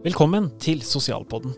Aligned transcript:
Velkommen 0.00 0.46
til 0.56 0.78
Sosialpodden. 0.80 1.52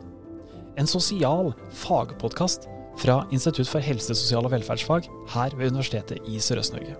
En 0.75 0.89
sosial 0.91 1.53
fagpodkast 1.79 2.65
fra 2.99 3.21
Institutt 3.31 3.68
for 3.71 3.79
helse, 3.79 4.17
sosial 4.18 4.49
og 4.49 4.50
velferdsfag 4.50 5.07
her 5.31 5.55
ved 5.55 5.71
Universitetet 5.71 6.26
i 6.26 6.41
Sørøst-Norge. 6.42 6.97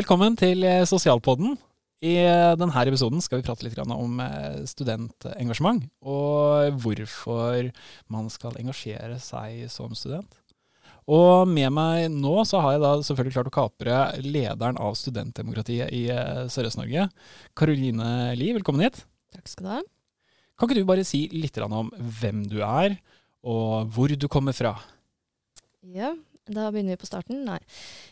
Velkommen 0.00 0.40
til 0.40 0.64
eh, 0.64 0.86
Sosialpodden. 0.88 1.58
I 2.00 2.14
eh, 2.24 2.54
denne 2.56 2.86
episoden 2.88 3.20
skal 3.20 3.42
vi 3.42 3.46
prate 3.50 3.68
litt 3.68 3.84
om 3.84 4.16
eh, 4.24 4.64
studentengasjement, 4.64 5.84
og 6.08 6.80
hvorfor 6.80 7.68
man 8.08 8.32
skal 8.32 8.56
engasjere 8.64 9.20
seg 9.20 9.68
som 9.68 9.92
student. 9.92 10.40
Og 11.06 11.46
med 11.46 11.70
meg 11.70 12.08
nå 12.10 12.40
så 12.50 12.58
har 12.64 12.74
jeg 12.74 12.82
da 12.82 12.92
selvfølgelig 13.06 13.34
klart 13.36 13.50
å 13.50 13.54
kapre 13.54 13.98
lederen 14.24 14.78
av 14.82 14.96
studentdemokratiet 14.98 15.92
i 15.94 16.08
Sørøst-Norge. 16.50 17.06
Karoline 17.54 18.08
Lie, 18.34 18.56
velkommen 18.56 18.82
hit. 18.82 19.04
Takk 19.36 19.52
skal 19.52 19.68
du 19.68 19.70
ha. 19.70 19.82
Kan 20.58 20.66
ikke 20.66 20.80
du 20.80 20.88
bare 20.88 21.04
si 21.06 21.26
litt 21.30 21.60
om 21.62 21.92
hvem 21.94 22.42
du 22.50 22.58
er, 22.64 22.96
og 23.46 23.92
hvor 23.94 24.10
du 24.10 24.26
kommer 24.32 24.56
fra? 24.56 24.74
Ja, 25.94 26.10
da 26.50 26.72
begynner 26.74 26.96
vi 26.96 27.02
på 27.04 27.10
starten. 27.12 27.44
Nei. 27.46 27.60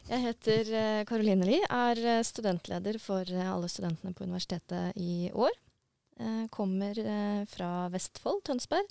Jeg 0.06 0.22
heter 0.28 0.72
Karoline 1.10 1.48
Li, 1.48 1.58
er 1.66 1.98
eh, 1.98 2.22
studentleder 2.22 3.00
for 3.02 3.26
eh, 3.26 3.48
alle 3.50 3.70
studentene 3.72 4.14
på 4.14 4.28
universitetet 4.28 4.94
i 5.00 5.32
år. 5.34 5.50
Kommer 6.54 6.94
fra 7.50 7.88
Vestfold, 7.90 8.44
Tønsberg. 8.46 8.86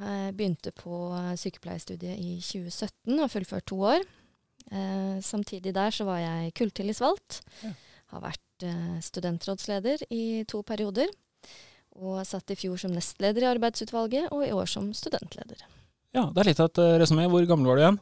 Jeg 0.00 0.34
begynte 0.36 0.72
på 0.72 0.96
sykepleierstudiet 1.36 2.16
i 2.16 2.38
2017 2.40 3.20
og 3.20 3.30
fullført 3.32 3.66
to 3.68 3.80
år. 3.84 4.04
Samtidig 5.24 5.74
der 5.76 5.92
så 5.92 6.06
var 6.08 6.22
jeg 6.22 6.54
kulltillitsvalgt. 6.56 7.40
Ja. 7.64 7.72
Har 8.14 8.22
vært 8.24 8.64
studentrådsleder 9.04 10.06
i 10.08 10.44
to 10.48 10.62
perioder. 10.64 11.10
Og 12.00 12.22
satt 12.26 12.52
i 12.54 12.56
fjor 12.58 12.78
som 12.80 12.94
nestleder 12.94 13.44
i 13.44 13.50
arbeidsutvalget, 13.50 14.30
og 14.32 14.46
i 14.46 14.54
år 14.54 14.68
som 14.70 14.88
studentleder. 14.96 15.66
Ja, 16.14 16.26
det 16.34 16.42
er 16.42 16.48
litt 16.48 16.62
av 16.62 16.70
et 16.70 16.80
uh, 16.82 16.94
resumé. 17.02 17.26
Hvor 17.30 17.44
gammel 17.46 17.70
var 17.70 17.78
du 17.78 17.82
igjen? 17.84 18.00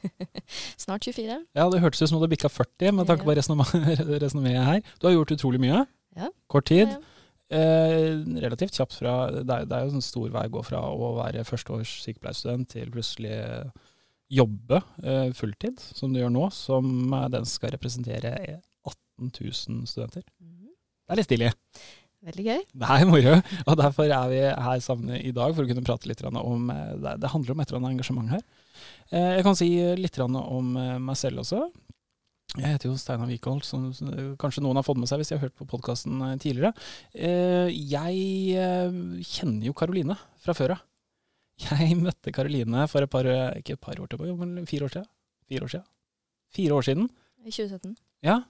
Snart 0.84 1.04
24. 1.04 1.40
Ja, 1.56 1.66
Det 1.72 1.82
hørtes 1.82 2.02
ut 2.02 2.08
som 2.08 2.16
du 2.16 2.22
hadde 2.22 2.32
bikka 2.32 2.50
40 2.52 2.94
med 2.96 3.10
tanke 3.10 3.26
på 3.26 3.36
resonnementet 3.36 4.64
her. 4.70 4.80
Du 5.00 5.08
har 5.08 5.16
gjort 5.16 5.34
utrolig 5.36 5.60
mye. 5.60 5.84
Ja. 6.16 6.30
Kort 6.52 6.68
tid. 6.70 6.86
Ja, 6.86 6.96
ja. 6.96 7.15
Eh, 7.46 8.24
relativt 8.42 8.74
kjapt 8.74 8.96
fra 8.98 9.12
det 9.30 9.44
er, 9.44 9.66
det 9.70 9.76
er, 9.76 9.84
jo 9.86 10.00
en 10.00 10.02
stor 10.02 10.32
vei 10.34 10.48
å 10.48 10.54
gå 10.56 10.62
fra 10.66 10.80
å 10.82 11.12
være 11.20 11.44
førsteårs 11.46 11.92
sykepleierstudent 12.02 12.72
til 12.72 12.90
plutselig 12.90 13.36
jobbe 14.32 14.80
eh, 15.04 15.28
fulltid, 15.36 15.78
som 15.94 16.10
du 16.10 16.20
gjør 16.20 16.32
nå, 16.34 16.48
som 16.54 16.88
eh, 17.14 17.28
den 17.30 17.46
skal 17.46 17.74
representere 17.76 18.32
18 18.86 19.30
000 19.30 19.86
studenter. 19.86 20.26
-hmm. 20.42 20.74
Det 21.06 21.12
er 21.12 21.16
litt 21.16 21.30
stilig. 21.30 21.52
Veldig 22.26 22.44
gøy. 22.44 22.60
Det 22.74 22.86
er 22.90 23.06
moro. 23.06 23.34
Og 23.66 23.76
derfor 23.78 24.02
er 24.02 24.28
vi 24.28 24.40
her 24.42 24.78
sammen 24.80 25.14
i 25.14 25.30
dag 25.30 25.54
for 25.54 25.62
å 25.62 25.66
kunne 25.66 25.84
prate 25.84 26.08
litt 26.08 26.24
om 26.24 26.70
eh, 26.70 27.16
Det 27.16 27.30
handler 27.30 27.52
om 27.52 27.60
et 27.60 27.68
eller 27.68 27.78
annet 27.78 27.90
engasjement 27.90 28.30
her. 28.30 28.42
Eh, 29.12 29.36
jeg 29.36 29.44
kan 29.44 29.54
si 29.54 29.68
litt 29.94 30.18
om 30.18 30.72
meg 30.98 31.16
selv 31.16 31.38
også. 31.38 31.70
Jeg 32.56 32.72
heter 32.72 32.88
jo 32.88 32.96
Steinar 33.00 33.28
Wikholt, 33.28 33.66
som 33.68 33.88
kanskje 34.40 34.62
noen 34.64 34.80
har 34.80 34.86
fått 34.86 35.00
med 35.00 35.10
seg 35.10 35.20
hvis 35.20 35.32
de 35.32 35.36
har 35.36 35.46
hørt 35.46 35.58
på 35.58 35.68
podkasten 35.68 36.22
tidligere. 36.42 36.72
Jeg 37.12 39.26
kjenner 39.28 39.68
jo 39.68 39.76
Karoline 39.76 40.16
fra 40.42 40.56
før 40.56 40.76
av. 40.76 40.84
Jeg 41.66 41.98
møtte 42.06 42.32
Karoline 42.36 42.86
for 42.92 43.04
et 43.04 43.12
par, 43.12 43.28
ikke 43.60 43.76
et 43.76 43.82
par 43.82 44.00
år 44.00 44.10
tilbake, 44.12 44.36
men 44.40 44.68
fire 44.68 44.88
år 44.88 44.96
siden. 44.96 45.12
Fire 45.46 45.68
år 45.68 45.76
siden. 45.76 45.88
Fire 46.56 46.78
år 46.78 46.88
siden. 46.88 47.08
I 47.46 47.52
2017. 47.52 47.94
Ja, 48.26 48.40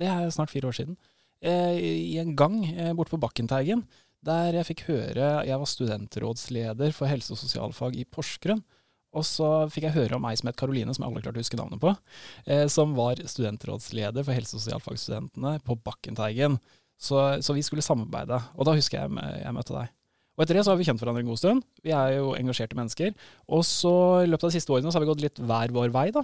det 0.00 0.10
er 0.10 0.28
snart 0.34 0.52
fire 0.52 0.70
år 0.70 0.76
siden. 0.76 0.98
Eh, 1.38 1.76
i 1.78 2.16
en 2.18 2.34
gang 2.38 2.58
eh, 2.66 2.94
borte 2.98 3.14
på 3.14 3.20
Bakkenteigen, 3.22 3.84
der 4.26 4.56
jeg 4.56 4.66
fikk 4.72 4.80
høre 4.88 5.26
Jeg 5.46 5.58
var 5.60 5.68
studentrådsleder 5.70 6.94
for 6.96 7.06
helse- 7.06 7.34
og 7.34 7.38
sosialfag 7.38 7.96
i 7.96 8.04
Porsgrunn. 8.04 8.64
Og 9.16 9.24
så 9.24 9.48
fikk 9.72 9.86
jeg 9.88 9.96
høre 9.96 10.18
om 10.18 10.26
ei 10.28 10.34
som 10.36 10.50
het 10.50 10.58
Karoline, 10.60 10.92
som 10.94 11.04
jeg 11.04 11.10
aldri 11.10 11.24
klarte 11.24 11.40
å 11.40 11.44
huske 11.44 11.58
navnet 11.58 11.80
på, 11.80 11.94
eh, 12.46 12.66
som 12.72 12.92
var 12.98 13.20
studentrådsleder 13.24 14.26
for 14.26 14.36
helse- 14.36 14.58
og 14.58 14.64
sosialfagsstudentene 14.64 15.54
på 15.64 15.78
Bakkenteigen. 15.86 16.58
Så, 16.98 17.16
så, 17.42 17.54
vi 17.54 17.62
skulle 17.62 17.84
samarbeide, 17.84 18.40
og 18.58 18.66
da 18.66 18.74
husker 18.74 18.98
jeg 19.00 19.42
jeg 19.44 19.54
møtte 19.54 19.76
deg. 19.76 19.94
Og 20.38 20.44
etter 20.44 20.58
det 20.58 20.64
så 20.66 20.72
har 20.72 20.78
vi 20.78 20.86
kjent 20.86 21.00
hverandre 21.02 21.24
en 21.24 21.30
god 21.32 21.40
stund. 21.40 21.64
Vi 21.82 21.90
er 21.94 22.18
jo 22.18 22.34
engasjerte 22.38 22.78
mennesker. 22.78 23.14
Og 23.50 23.64
så 23.66 23.94
i 24.22 24.28
løpet 24.30 24.46
av 24.46 24.52
de 24.52 24.58
siste 24.58 24.70
årene 24.74 24.92
så 24.92 24.98
har 24.98 25.06
vi 25.06 25.10
gått 25.10 25.24
litt 25.24 25.40
hver 25.42 25.74
vår 25.74 25.90
vei, 25.94 26.08
da. 26.14 26.22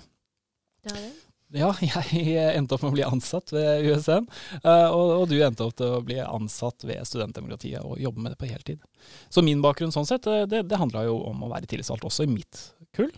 Det 0.84 0.92
har 0.94 1.00
vi. 1.02 1.10
Ja, 1.54 1.70
jeg 1.84 2.34
endte 2.56 2.74
opp 2.74 2.82
med 2.82 2.92
å 2.92 2.96
bli 2.96 3.04
ansatt 3.06 3.52
ved 3.54 3.86
USN. 3.86 4.26
Eh, 4.60 4.88
og, 4.88 5.12
og, 5.20 5.26
du 5.30 5.36
endte 5.38 5.66
opp 5.68 5.76
til 5.78 5.98
å 5.98 6.02
bli 6.04 6.18
ansatt 6.22 6.86
ved 6.86 7.06
Studentdemokratiet 7.06 7.84
og 7.86 8.00
jobbe 8.02 8.24
med 8.24 8.34
det 8.34 8.40
på 8.40 8.48
heltid. 8.50 8.82
Så 9.30 9.44
min 9.46 9.62
bakgrunn 9.64 9.94
sånn 9.94 10.08
sett, 10.08 10.26
eh, 10.30 10.48
det, 10.50 10.64
det 10.70 10.80
handla 10.80 11.06
jo 11.06 11.20
om 11.30 11.46
å 11.46 11.52
være 11.52 11.70
tillitsvalgt 11.70 12.06
også 12.08 12.26
i 12.26 12.32
mitt 12.32 12.64
kull. 12.96 13.12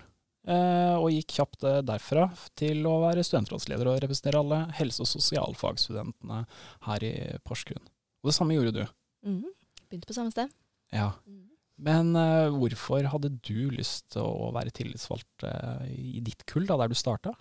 Eh, 0.46 0.94
og 0.94 1.08
gikk 1.14 1.38
kjapt 1.38 1.64
derfra 1.88 2.28
til 2.58 2.84
å 2.86 2.98
være 3.06 3.24
studentrådsleder 3.26 3.88
og 3.90 3.98
representere 4.04 4.44
alle 4.44 4.60
helse- 4.76 5.02
og 5.06 5.10
sosialfagstudentene 5.10 6.44
her 6.90 7.08
i 7.08 7.16
Porsgrunn. 7.46 7.82
Og 8.22 8.30
det 8.30 8.36
samme 8.36 8.58
gjorde 8.58 8.76
du. 8.76 8.84
Mm, 9.26 9.42
begynte 9.88 10.12
på 10.12 10.18
samme 10.18 10.34
sted. 10.34 10.52
Ja. 10.94 11.14
Mm. 11.24 11.42
Men 11.86 12.14
hvorfor 12.56 13.04
hadde 13.12 13.34
du 13.44 13.68
lyst 13.68 14.06
til 14.14 14.24
å 14.24 14.48
være 14.54 14.72
tillitsvalgt 14.72 15.44
i 15.92 16.22
ditt 16.24 16.46
kull, 16.48 16.64
da, 16.64 16.78
der 16.80 16.88
du 16.88 16.96
starta? 16.96 17.34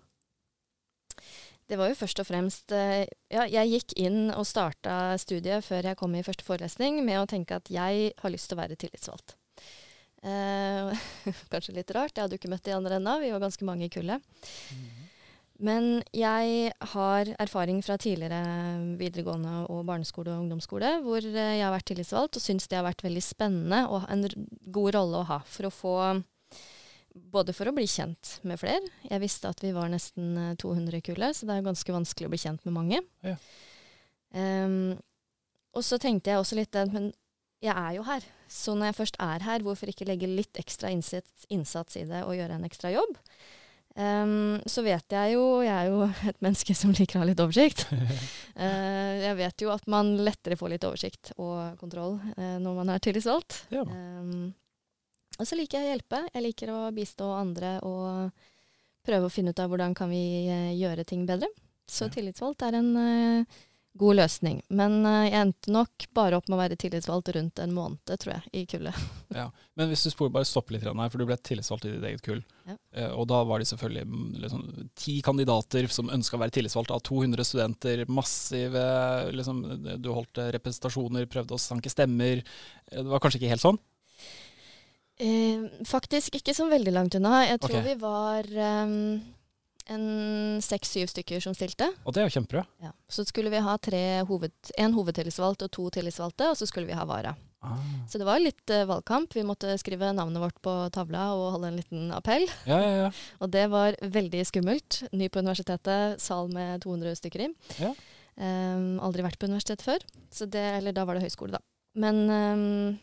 Det 1.66 1.80
var 1.80 1.90
jo 1.90 1.98
først 1.98 2.22
og 2.22 2.28
fremst 2.28 2.74
eh, 2.76 3.08
Ja, 3.34 3.48
jeg 3.50 3.72
gikk 3.72 3.96
inn 3.98 4.30
og 4.36 4.46
starta 4.46 5.16
studiet 5.22 5.66
før 5.66 5.90
jeg 5.90 5.98
kom 5.98 6.14
i 6.14 6.24
første 6.26 6.46
forelesning 6.46 7.02
med 7.06 7.24
å 7.24 7.30
tenke 7.30 7.58
at 7.58 7.72
jeg 7.74 8.12
har 8.22 8.34
lyst 8.34 8.52
til 8.52 8.58
å 8.58 8.62
være 8.62 8.78
tillitsvalgt. 8.80 9.38
Eh, 10.26 11.08
kanskje 11.54 11.78
litt 11.80 11.96
rart, 11.96 12.14
jeg 12.14 12.26
hadde 12.26 12.38
jo 12.38 12.44
ikke 12.44 12.54
møtt 12.54 12.68
de 12.68 12.78
andre 12.78 13.00
ennå, 13.00 13.18
vi 13.24 13.34
var 13.34 13.44
ganske 13.44 13.66
mange 13.68 13.88
i 13.88 13.94
kullet. 13.94 14.22
Men 15.66 16.04
jeg 16.12 16.72
har 16.92 17.30
erfaring 17.40 17.80
fra 17.86 17.96
tidligere 18.02 18.42
videregående 19.00 19.62
og 19.72 19.86
barneskole 19.88 20.34
og 20.34 20.44
ungdomsskole, 20.44 20.98
hvor 21.06 21.24
jeg 21.24 21.62
har 21.64 21.72
vært 21.72 21.88
tillitsvalgt 21.94 22.38
og 22.38 22.44
syns 22.44 22.68
det 22.68 22.78
har 22.78 22.88
vært 22.88 23.06
veldig 23.06 23.24
spennende 23.24 23.86
og 23.88 24.04
en 24.12 24.26
god 24.76 24.98
rolle 24.98 25.22
å 25.22 25.30
ha 25.32 25.40
for 25.48 25.70
å 25.70 25.74
få 25.74 25.98
både 27.16 27.56
for 27.56 27.70
å 27.70 27.74
bli 27.76 27.88
kjent 27.90 28.40
med 28.48 28.60
flere. 28.60 28.84
Jeg 29.08 29.24
visste 29.24 29.50
at 29.50 29.62
vi 29.64 29.72
var 29.76 29.90
nesten 29.92 30.56
200 30.62 31.00
kuler, 31.00 31.04
kullet, 31.06 31.38
så 31.38 31.48
det 31.48 31.58
er 31.58 31.68
ganske 31.68 31.96
vanskelig 31.96 32.28
å 32.28 32.34
bli 32.34 32.42
kjent 32.42 32.66
med 32.68 32.76
mange. 32.76 33.02
Ja. 33.26 33.36
Um, 34.36 34.96
og 35.76 35.84
så 35.84 36.00
tenkte 36.02 36.32
jeg 36.32 36.42
også 36.42 36.58
litt 36.60 36.76
men 36.92 37.14
jeg 37.64 37.74
er 37.74 37.94
jo 37.98 38.06
her. 38.06 38.26
Så 38.52 38.76
når 38.76 38.92
jeg 38.92 38.98
først 39.00 39.20
er 39.24 39.46
her, 39.46 39.64
hvorfor 39.66 39.90
ikke 39.90 40.08
legge 40.08 40.30
litt 40.30 40.60
ekstra 40.60 40.92
innsats, 40.94 41.48
innsats 41.50 41.98
i 41.98 42.06
det 42.08 42.24
og 42.28 42.36
gjøre 42.38 42.60
en 42.60 42.68
ekstra 42.68 42.92
jobb? 42.94 43.16
Um, 43.96 44.58
så 44.68 44.82
vet 44.84 45.14
jeg 45.16 45.38
jo 45.38 45.62
Jeg 45.64 45.72
er 45.72 45.86
jo 45.88 46.02
et 46.30 46.42
menneske 46.44 46.74
som 46.76 46.92
liker 46.92 47.16
å 47.16 47.22
ha 47.24 47.30
litt 47.30 47.40
oversikt. 47.40 47.86
uh, 47.96 49.14
jeg 49.26 49.38
vet 49.40 49.64
jo 49.64 49.72
at 49.72 49.88
man 49.92 50.18
lettere 50.20 50.60
får 50.60 50.74
litt 50.74 50.88
oversikt 50.88 51.32
og 51.38 51.80
kontroll 51.80 52.20
uh, 52.36 52.58
når 52.60 52.80
man 52.82 52.92
er 52.92 53.04
tillitsvalgt. 53.04 53.64
Ja. 53.72 53.86
Um, 53.88 54.52
og 55.40 55.48
så 55.48 55.58
liker 55.60 55.80
jeg 55.80 55.88
å 55.88 55.94
hjelpe. 55.96 56.24
Jeg 56.34 56.46
liker 56.46 56.74
å 56.74 56.82
bistå 56.96 57.30
andre 57.36 57.78
og 57.86 58.44
prøve 59.06 59.28
å 59.30 59.34
finne 59.34 59.54
ut 59.54 59.62
av 59.62 59.70
hvordan 59.72 59.96
kan 59.98 60.10
vi 60.12 60.26
kan 60.50 60.74
gjøre 60.80 61.06
ting 61.08 61.26
bedre. 61.30 61.50
Så 61.86 62.08
ja. 62.08 62.16
tillitsvalgt 62.16 62.64
er 62.66 62.80
en 62.80 62.88
uh, 62.98 63.64
god 64.00 64.18
løsning. 64.18 64.62
Men 64.74 64.98
uh, 65.06 65.28
jeg 65.28 65.38
endte 65.38 65.74
nok 65.74 66.08
bare 66.18 66.40
opp 66.40 66.50
med 66.50 66.58
å 66.58 66.62
være 66.64 66.78
tillitsvalgt 66.82 67.30
rundt 67.36 67.62
en 67.62 67.76
måned, 67.76 68.02
tror 68.10 68.34
jeg, 68.34 68.50
i 68.58 68.64
kullet. 68.70 69.04
ja. 69.40 69.46
Men 69.78 69.92
hvis 69.92 70.08
du 70.08 70.10
spoler, 70.10 70.34
bare 70.34 70.50
stopper 70.50 70.76
litt 70.76 70.88
her, 70.88 70.98
for 71.14 71.22
du 71.22 71.28
ble 71.30 71.38
tillitsvalgt 71.38 71.86
i 71.86 71.94
ditt 71.94 72.10
eget 72.10 72.26
kull. 72.26 72.42
Ja. 72.66 72.80
og 73.14 73.28
da 73.30 73.44
var 73.46 73.62
det 73.62 73.68
selvfølgelig 73.70 74.08
mm, 74.10 74.30
liksom, 74.42 74.62
ti 74.98 75.20
kandidater 75.22 75.86
som 75.94 76.10
ønska 76.10 76.40
å 76.40 76.42
være 76.42 76.56
tillitsvalgt 76.56 76.96
av 76.96 77.04
200 77.06 77.46
studenter. 77.46 78.06
Massive 78.10 78.86
liksom, 79.38 79.62
Du 80.02 80.10
holdt 80.16 80.42
representasjoner, 80.58 81.30
prøvde 81.30 81.60
å 81.60 81.62
sanke 81.62 81.94
stemmer. 81.94 82.42
Det 82.90 83.06
var 83.12 83.22
kanskje 83.22 83.44
ikke 83.44 83.54
helt 83.54 83.68
sånn? 83.68 83.78
Eh, 85.16 85.64
faktisk 85.88 86.36
ikke 86.36 86.54
så 86.56 86.68
veldig 86.68 86.92
langt 86.92 87.16
unna. 87.16 87.46
Jeg 87.46 87.62
tror 87.64 87.78
okay. 87.80 87.88
vi 87.88 87.96
var 88.02 88.50
um, 88.84 89.22
en 89.96 90.06
seks-syv 90.64 91.08
stykker 91.14 91.44
som 91.44 91.56
stilte. 91.56 91.88
Og 92.04 92.16
det 92.16 92.24
er 92.24 92.28
jo 92.28 92.36
kjempebra. 92.36 92.66
Ja. 92.84 92.92
Så 93.08 93.24
skulle 93.28 93.54
vi 93.54 93.64
ha 93.64 93.78
hoved, 94.28 94.56
en 94.78 94.96
hovedtillitsvalgt 94.98 95.64
og 95.64 95.72
to 95.72 95.90
tillitsvalgte, 95.90 96.50
og 96.52 96.58
så 96.60 96.68
skulle 96.68 96.90
vi 96.90 96.98
ha 96.98 97.06
vara. 97.08 97.36
Ah. 97.66 97.80
Så 98.12 98.20
det 98.20 98.28
var 98.28 98.44
litt 98.44 98.70
uh, 98.70 98.84
valgkamp. 98.90 99.34
Vi 99.34 99.46
måtte 99.48 99.78
skrive 99.80 100.12
navnet 100.14 100.42
vårt 100.44 100.60
på 100.62 100.74
tavla 100.94 101.30
og 101.34 101.56
holde 101.56 101.72
en 101.72 101.80
liten 101.80 102.12
appell. 102.14 102.44
Ja, 102.68 102.82
ja, 102.84 102.92
ja. 103.06 103.14
og 103.42 103.54
det 103.56 103.70
var 103.72 103.96
veldig 104.02 104.44
skummelt. 104.52 105.06
Ny 105.16 105.32
på 105.32 105.42
universitetet, 105.46 106.20
sal 106.22 106.52
med 106.52 106.84
200 106.84 107.16
stykker 107.22 107.48
i. 107.48 107.50
Um, 108.36 109.00
aldri 109.00 109.24
vært 109.24 109.40
på 109.40 109.48
universitetet 109.48 109.88
før. 109.88 110.04
Det, 110.36 110.68
eller 110.82 110.92
da 110.92 111.08
var 111.08 111.16
det 111.16 111.24
høyskole, 111.24 111.56
da. 111.56 111.64
Men 111.96 112.26
um, 112.28 112.98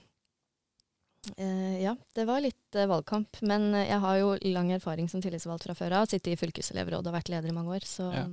Eh, 1.37 1.79
ja, 1.85 1.93
det 2.17 2.25
var 2.27 2.43
litt 2.43 2.75
uh, 2.75 2.89
valgkamp. 2.91 3.39
Men 3.47 3.69
uh, 3.77 3.83
jeg 3.85 3.99
har 4.03 4.17
jo 4.19 4.33
lang 4.51 4.73
erfaring 4.75 5.07
som 5.11 5.23
tillitsvalgt 5.23 5.69
fra 5.69 5.77
før 5.79 5.95
av. 6.01 6.09
Sittet 6.11 6.33
i 6.35 6.39
fylkeselevrådet 6.41 7.11
og 7.11 7.15
vært 7.15 7.31
leder 7.31 7.53
i 7.53 7.55
mange 7.55 7.77
år. 7.77 7.87
Så 7.87 8.09
Ja. 8.11 8.25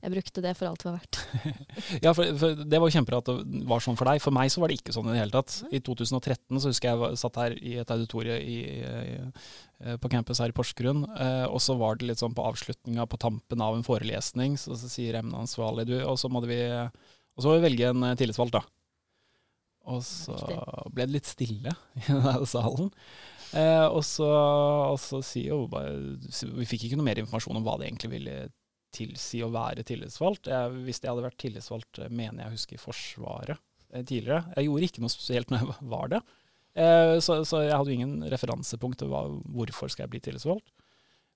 jeg 0.00 0.14
brukte 0.14 0.44
det 0.44 0.54
for 0.56 0.70
alt 0.70 0.80
det 0.80 0.88
var 0.88 0.96
verdt. 0.96 1.20
Ja, 2.04 2.14
for, 2.16 2.32
for 2.40 2.56
Det 2.56 2.80
var 2.80 2.88
jo 2.88 2.96
kjempebra 2.96 3.20
at 3.20 3.28
det 3.28 3.62
var 3.68 3.84
sånn 3.84 4.00
for 4.00 4.08
deg. 4.08 4.22
For 4.24 4.32
meg 4.34 4.52
så 4.52 4.64
var 4.64 4.72
det 4.72 4.80
ikke 4.80 4.96
sånn 4.96 5.10
i 5.10 5.14
det 5.14 5.20
hele 5.20 5.36
tatt. 5.36 5.58
I 5.76 5.82
2013 5.84 6.56
så 6.56 6.72
husker 6.72 6.92
jeg 6.92 7.02
var, 7.04 7.16
satt 7.20 7.40
her 7.42 7.56
i 7.60 7.76
et 7.82 7.92
auditorium 7.92 8.40
i, 8.40 8.58
i, 8.80 9.96
på 10.00 10.10
campus 10.12 10.40
her 10.40 10.52
i 10.52 10.56
Porsgrunn, 10.56 11.04
og 11.50 11.58
så 11.60 11.74
var 11.76 11.98
det 11.98 12.08
litt 12.08 12.22
sånn 12.22 12.36
på 12.36 12.44
avslutninga 12.46 13.04
på 13.10 13.18
tampen 13.20 13.64
av 13.64 13.76
en 13.76 13.84
forelesning, 13.86 14.54
så, 14.60 14.76
så 14.78 14.88
sier 14.90 15.18
emneansvarlig 15.18 15.88
du, 15.90 15.96
og 16.06 16.16
så 16.20 16.30
måtte 16.32 16.50
vi, 16.50 16.60
og 16.70 17.44
så 17.44 17.56
velge 17.62 17.90
en 17.90 18.12
tillitsvalgt, 18.18 18.54
da. 18.60 18.62
Og 19.90 20.02
så 20.06 20.36
ble 20.92 21.06
det 21.06 21.16
litt 21.16 21.28
stille 21.28 21.72
i 22.00 22.04
denne 22.08 22.48
salen. 22.48 22.90
Eh, 23.52 23.86
og 23.86 24.00
så, 24.06 24.28
og 24.94 24.96
så 25.02 25.18
sier 25.26 25.66
bare 25.68 25.90
Vi 26.56 26.64
fikk 26.64 26.86
ikke 26.86 26.96
noe 26.96 27.04
mer 27.10 27.18
informasjon 27.20 27.58
om 27.58 27.66
hva 27.66 27.74
det 27.76 27.90
egentlig 27.90 28.14
ville 28.14 28.36
tilsi 28.92 29.42
å 29.44 29.50
være 29.52 29.84
tillitsvalgt. 29.88 30.48
Jeg, 30.52 30.76
hvis 30.86 31.02
jeg 31.02 31.10
hadde 31.10 31.26
vært 31.26 31.40
tillitsvalgt, 31.40 32.00
eh, 32.00 32.12
mener 32.12 32.44
jeg 32.44 32.52
å 32.52 32.56
huske 32.56 32.76
i 32.76 32.80
Forsvaret 32.80 33.58
eh, 33.58 34.04
tidligere. 34.04 34.44
Jeg 34.56 34.68
gjorde 34.68 34.88
ikke 34.88 35.04
noe 35.04 35.12
spesielt 35.12 35.52
når 35.52 35.64
jeg 35.64 35.88
var 35.96 36.14
det. 36.14 36.22
Eh, 36.72 37.16
så, 37.24 37.42
så 37.48 37.64
jeg 37.66 37.76
hadde 37.76 37.92
jo 37.92 37.98
ingen 38.00 38.30
referansepunkt 38.32 39.02
til 39.02 39.12
hvorfor 39.12 39.92
skal 39.92 40.06
jeg 40.06 40.14
bli 40.14 40.22
tillitsvalgt. 40.28 40.72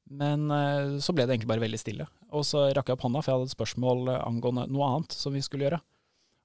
Men 0.07 0.51
eh, 0.55 0.99
så 1.03 1.15
ble 1.15 1.27
det 1.27 1.35
egentlig 1.35 1.51
bare 1.51 1.65
veldig 1.65 1.81
stille. 1.81 2.07
Og 2.31 2.47
så 2.47 2.69
rakk 2.77 2.91
jeg 2.91 2.99
opp 2.99 3.07
hånda, 3.09 3.23
for 3.23 3.33
jeg 3.33 3.41
hadde 3.41 3.51
et 3.51 3.57
spørsmål 3.57 4.13
eh, 4.13 4.23
angående 4.23 4.67
noe 4.71 4.91
annet 4.93 5.17
som 5.17 5.35
vi 5.35 5.43
skulle 5.45 5.67
gjøre. 5.67 5.81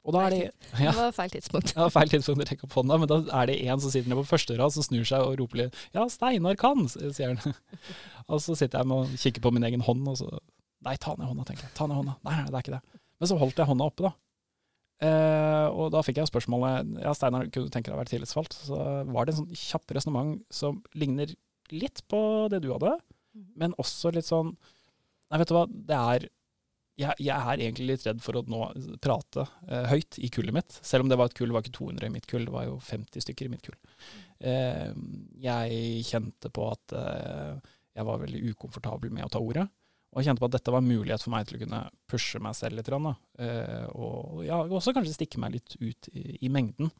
Og 0.01 0.15
da 0.15 0.23
er 0.25 0.33
det 0.33 0.39
ja, 0.81 0.89
Det 0.89 0.97
var 0.97 1.11
feil 1.13 1.33
tidspunkt. 1.35 1.73
var 1.77 1.91
feil 1.93 2.09
tidspunkt 2.09 2.41
å 2.41 2.47
rekke 2.49 2.65
opp 2.65 2.77
hånda, 2.79 2.97
men 3.03 3.09
da 3.11 3.19
er 3.41 3.51
det 3.51 3.59
en 3.67 3.81
som 3.83 3.93
sitter 3.93 4.09
nede 4.09 4.23
på 4.23 4.31
første 4.31 4.57
rad 4.57 4.73
som 4.73 4.85
snur 4.87 5.05
seg 5.05 5.21
og 5.21 5.37
roper 5.41 5.63
litt 5.63 5.77
'Ja, 5.93 6.07
Steinar 6.09 6.57
kan', 6.57 6.87
sier 6.89 7.35
han. 7.35 7.53
og 8.31 8.41
så 8.41 8.57
sitter 8.57 8.81
jeg 8.81 8.89
med 8.89 8.97
og 8.97 9.13
kikker 9.21 9.45
på 9.45 9.53
min 9.53 9.67
egen 9.69 9.85
hånd, 9.85 10.07
og 10.07 10.17
så 10.17 10.31
Nei, 10.81 10.95
ta 10.97 11.13
ned 11.13 11.27
hånda, 11.29 11.43
tenker 11.45 11.67
jeg. 11.67 11.73
Ta 11.77 11.85
ned 11.85 11.93
hånda. 11.93 12.15
Nei, 12.25 12.35
nei, 12.39 12.45
det 12.49 12.57
er 12.57 12.63
ikke 12.63 12.73
det. 12.73 13.01
Men 13.21 13.29
så 13.29 13.35
holdt 13.37 13.59
jeg 13.61 13.69
hånda 13.69 13.85
oppe, 13.85 14.01
da. 14.07 14.11
Eh, 15.05 15.67
og 15.69 15.91
da 15.93 16.01
fikk 16.05 16.17
jeg 16.17 16.29
spørsmålet 16.29 16.89
Ja, 17.01 17.13
Steinar, 17.13 17.45
kunne 17.53 17.69
du 17.69 17.73
tenke 17.73 17.89
deg 17.91 17.95
å 17.97 18.01
være 18.01 18.09
tillitsvalgt? 18.09 18.57
Så 18.65 18.77
var 19.09 19.25
det 19.25 19.35
en 19.35 19.43
sånn 19.43 19.53
kjapp 19.57 19.93
resonnement 19.93 20.41
som 20.53 20.81
ligner 20.97 21.29
litt 21.69 22.01
på 22.09 22.49
det 22.49 22.63
du 22.65 22.71
hadde, 22.73 22.95
men 23.57 23.73
også 23.81 24.11
litt 24.13 24.25
sånn 24.25 24.55
Nei, 25.31 25.39
vet 25.39 25.47
du 25.47 25.55
hva, 25.55 25.63
det 25.69 25.95
er 25.97 26.25
jeg, 27.01 27.17
jeg 27.25 27.35
er 27.35 27.63
egentlig 27.65 27.87
litt 27.89 28.05
redd 28.07 28.21
for 28.23 28.39
å 28.39 28.43
nå 28.49 28.61
prate 29.03 29.45
eh, 29.67 29.89
høyt 29.91 30.19
i 30.21 30.29
kullet 30.33 30.55
mitt. 30.55 30.79
Selv 30.85 31.05
om 31.05 31.11
det 31.11 31.17
var 31.19 31.31
et 31.31 31.37
kull, 31.37 31.49
det 31.51 31.57
var 31.57 31.65
ikke 31.65 31.77
200 31.79 32.07
i 32.07 32.13
mitt 32.13 32.29
kull, 32.29 32.47
det 32.47 32.55
var 32.55 32.67
jo 32.67 32.77
50 32.87 33.25
stykker 33.25 33.47
i 33.47 33.51
mitt 33.53 33.65
kull. 33.65 33.77
Eh, 34.39 34.89
jeg 35.43 36.07
kjente 36.07 36.51
på 36.53 36.65
at 36.71 36.97
eh, 36.97 37.71
jeg 37.97 38.07
var 38.07 38.23
veldig 38.23 38.41
ukomfortabel 38.53 39.13
med 39.13 39.27
å 39.27 39.31
ta 39.33 39.41
ordet. 39.43 39.67
Og 40.11 40.19
jeg 40.19 40.27
kjente 40.27 40.43
på 40.43 40.49
at 40.49 40.55
dette 40.57 40.73
var 40.73 40.83
en 40.83 40.89
mulighet 40.91 41.23
for 41.23 41.31
meg 41.33 41.47
til 41.47 41.57
å 41.57 41.61
kunne 41.61 41.81
pushe 42.11 42.41
meg 42.43 42.55
selv 42.57 42.79
litt. 42.79 42.89
Eh, 42.91 43.85
og 43.95 44.41
ja, 44.43 44.59
også 44.65 44.93
kanskje 44.95 45.15
stikke 45.15 45.39
meg 45.43 45.55
litt 45.55 45.77
ut 45.79 46.11
i, 46.11 46.25
i 46.43 46.51
mengden. 46.51 46.91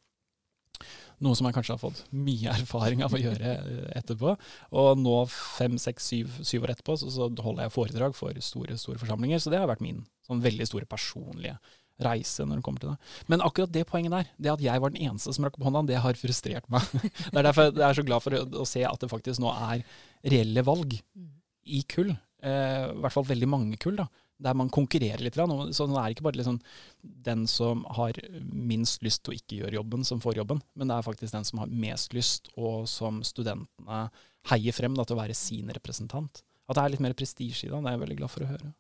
Noe 1.22 1.38
som 1.38 1.46
jeg 1.48 1.58
kanskje 1.58 1.76
har 1.76 1.82
fått 1.82 2.02
mye 2.16 2.54
erfaring 2.58 3.04
av 3.06 3.14
å 3.14 3.22
gjøre 3.22 3.52
eh, 3.58 3.92
etterpå. 4.00 4.34
Og 4.82 5.02
nå 5.02 5.18
fem, 5.34 5.78
seks, 5.82 6.08
syv, 6.14 6.40
syv 6.48 6.66
år 6.66 6.76
etterpå 6.76 6.98
så, 7.02 7.12
så 7.14 7.30
holder 7.30 7.68
jeg 7.68 7.76
foredrag 7.76 8.18
for 8.18 8.42
store 8.46 8.80
store 8.82 9.02
forsamlinger. 9.02 9.42
Så 9.42 9.54
det 9.54 9.62
har 9.62 9.70
vært 9.70 9.86
min 9.86 10.04
sånn 10.28 10.44
veldig 10.44 10.68
store 10.70 10.90
personlige 10.90 11.60
reise 12.02 12.46
når 12.48 12.60
det 12.60 12.66
kommer 12.66 12.84
til 12.84 12.94
det. 12.94 13.12
Men 13.32 13.44
akkurat 13.46 13.74
det 13.74 13.86
poenget 13.90 14.16
der, 14.16 14.32
det 14.42 14.54
at 14.56 14.64
jeg 14.66 14.82
var 14.82 14.94
den 14.94 15.04
eneste 15.06 15.34
som 15.36 15.46
rakk 15.46 15.60
opp 15.60 15.68
hånda, 15.68 15.84
det 15.90 16.00
har 16.02 16.18
frustrert 16.20 16.68
meg. 16.74 16.88
Det 17.32 17.38
er 17.38 17.48
derfor 17.48 17.70
jeg 17.70 17.86
er 17.88 18.00
så 18.00 18.08
glad 18.08 18.26
for 18.26 18.38
å, 18.38 18.42
å 18.64 18.68
se 18.68 18.84
at 18.88 19.04
det 19.04 19.12
faktisk 19.12 19.44
nå 19.44 19.54
er 19.54 19.86
reelle 20.34 20.66
valg 20.66 20.98
i 20.98 21.84
kull. 21.90 22.12
Eh, 22.42 22.86
I 22.90 23.00
hvert 23.04 23.16
fall 23.16 23.30
veldig 23.30 23.50
mange 23.50 23.78
kull, 23.82 24.00
da. 24.02 24.08
Der 24.42 24.58
man 24.58 24.72
konkurrerer 24.74 25.22
litt. 25.22 25.38
Så 25.38 25.86
det 25.86 26.00
er 26.02 26.14
ikke 26.14 26.26
bare 26.26 26.40
liksom 26.40 26.60
den 27.02 27.46
som 27.50 27.84
har 27.98 28.18
minst 28.42 29.04
lyst 29.06 29.24
til 29.24 29.34
å 29.34 29.38
ikke 29.38 29.60
gjøre 29.62 29.78
jobben, 29.78 30.06
som 30.08 30.22
får 30.24 30.40
jobben. 30.42 30.62
Men 30.74 30.90
det 30.90 30.98
er 30.98 31.06
faktisk 31.06 31.36
den 31.36 31.48
som 31.48 31.62
har 31.62 31.70
mest 31.72 32.16
lyst, 32.18 32.50
og 32.58 32.88
som 32.90 33.22
studentene 33.28 34.08
heier 34.50 34.74
frem 34.76 34.98
da, 34.98 35.06
til 35.06 35.18
å 35.18 35.22
være 35.22 35.38
sin 35.38 35.70
representant. 35.70 36.42
At 36.68 36.78
det 36.78 36.84
er 36.84 36.96
litt 36.96 37.04
mer 37.04 37.18
prestisje 37.18 37.68
i 37.68 37.72
det, 37.72 37.78
det 37.78 37.92
er 37.92 37.98
jeg 37.98 38.06
veldig 38.06 38.20
glad 38.22 38.34
for 38.34 38.46
å 38.46 38.50
høre. 38.50 38.72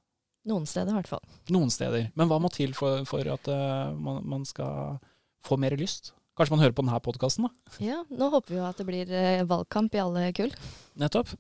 Noen 0.50 0.66
steder 0.66 0.90
i 0.90 0.98
hvert 0.98 1.12
fall. 1.12 1.22
Noen 1.54 1.70
steder. 1.74 2.10
Men 2.18 2.30
hva 2.32 2.40
må 2.42 2.50
til 2.54 2.74
for, 2.74 3.04
for 3.10 3.28
at 3.30 3.50
uh, 3.52 3.94
man, 3.94 4.24
man 4.26 4.48
skal 4.48 4.98
få 5.46 5.58
mer 5.62 5.76
lyst? 5.78 6.16
Kanskje 6.38 6.56
man 6.56 6.64
hører 6.64 6.74
på 6.74 6.86
denne 6.86 7.02
podkasten, 7.04 7.46
da? 7.46 7.76
Ja, 7.84 8.00
nå 8.10 8.30
håper 8.34 8.54
vi 8.54 8.58
jo 8.58 8.66
at 8.66 8.80
det 8.80 8.86
blir 8.88 9.10
eh, 9.14 9.44
valgkamp 9.46 9.94
i 9.94 10.02
alle 10.02 10.30
kull. 10.34 10.54
Nettopp. 10.98 11.36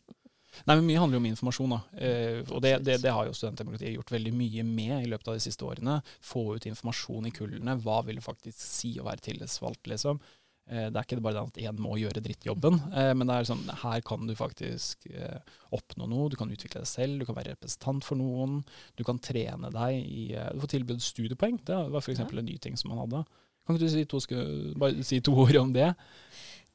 Nei, 0.65 0.75
men 0.75 0.85
Mye 0.87 0.99
handler 0.99 1.17
jo 1.17 1.21
om 1.23 1.29
informasjon. 1.29 1.75
da. 1.75 1.79
Eh, 2.07 2.41
og 2.49 2.61
det, 2.63 2.75
det, 2.85 2.99
det 3.03 3.13
har 3.15 3.27
jo 3.27 3.37
studentdemokratiet 3.37 3.95
gjort 3.95 4.13
veldig 4.13 4.33
mye 4.35 4.65
med 4.67 4.95
i 4.99 5.09
løpet 5.11 5.31
av 5.31 5.39
de 5.39 5.45
siste 5.45 5.65
årene. 5.67 6.01
Få 6.23 6.45
ut 6.57 6.67
informasjon 6.69 7.29
i 7.29 7.33
kullene. 7.35 7.79
Hva 7.85 8.01
vil 8.07 8.19
det 8.19 8.27
faktisk 8.27 8.61
si 8.61 8.93
å 8.99 9.07
være 9.07 9.25
tillitsvalgt, 9.29 9.89
liksom? 9.91 10.21
Eh, 10.69 10.87
det 10.87 10.99
er 10.99 11.07
ikke 11.07 11.21
bare 11.23 11.39
det 11.39 11.43
at 11.49 11.61
én 11.65 11.81
må 11.83 11.97
gjøre 11.99 12.21
drittjobben, 12.23 12.77
eh, 12.93 13.11
men 13.17 13.27
det 13.27 13.35
er 13.35 13.47
sånn, 13.49 13.63
her 13.81 14.03
kan 14.07 14.27
du 14.29 14.35
faktisk 14.37 15.07
eh, 15.09 15.39
oppnå 15.75 16.07
noe. 16.07 16.29
Du 16.31 16.37
kan 16.39 16.51
utvikle 16.53 16.83
deg 16.83 16.89
selv, 16.89 17.19
du 17.19 17.27
kan 17.27 17.35
være 17.35 17.55
representant 17.55 18.05
for 18.07 18.19
noen. 18.19 18.61
Du 18.99 19.03
kan 19.07 19.19
trene 19.19 19.71
deg 19.73 20.01
i 20.05 20.31
eh, 20.37 20.51
Du 20.55 20.63
får 20.63 20.75
tilbud 20.77 21.03
studiepoeng. 21.03 21.59
Det 21.67 21.79
var 21.91 22.03
f.eks. 22.03 22.23
En 22.23 22.45
ny 22.45 22.59
ting 22.61 22.77
som 22.79 22.93
man 22.93 23.03
hadde. 23.03 23.25
Kan 23.65 23.77
ikke 23.77 23.85
du 23.85 23.93
si 23.93 24.05
to, 24.09 24.21
skal, 24.23 24.47
bare 24.79 25.03
si 25.05 25.19
to 25.21 25.35
ord 25.37 25.57
om 25.59 25.73
det? 25.75 25.91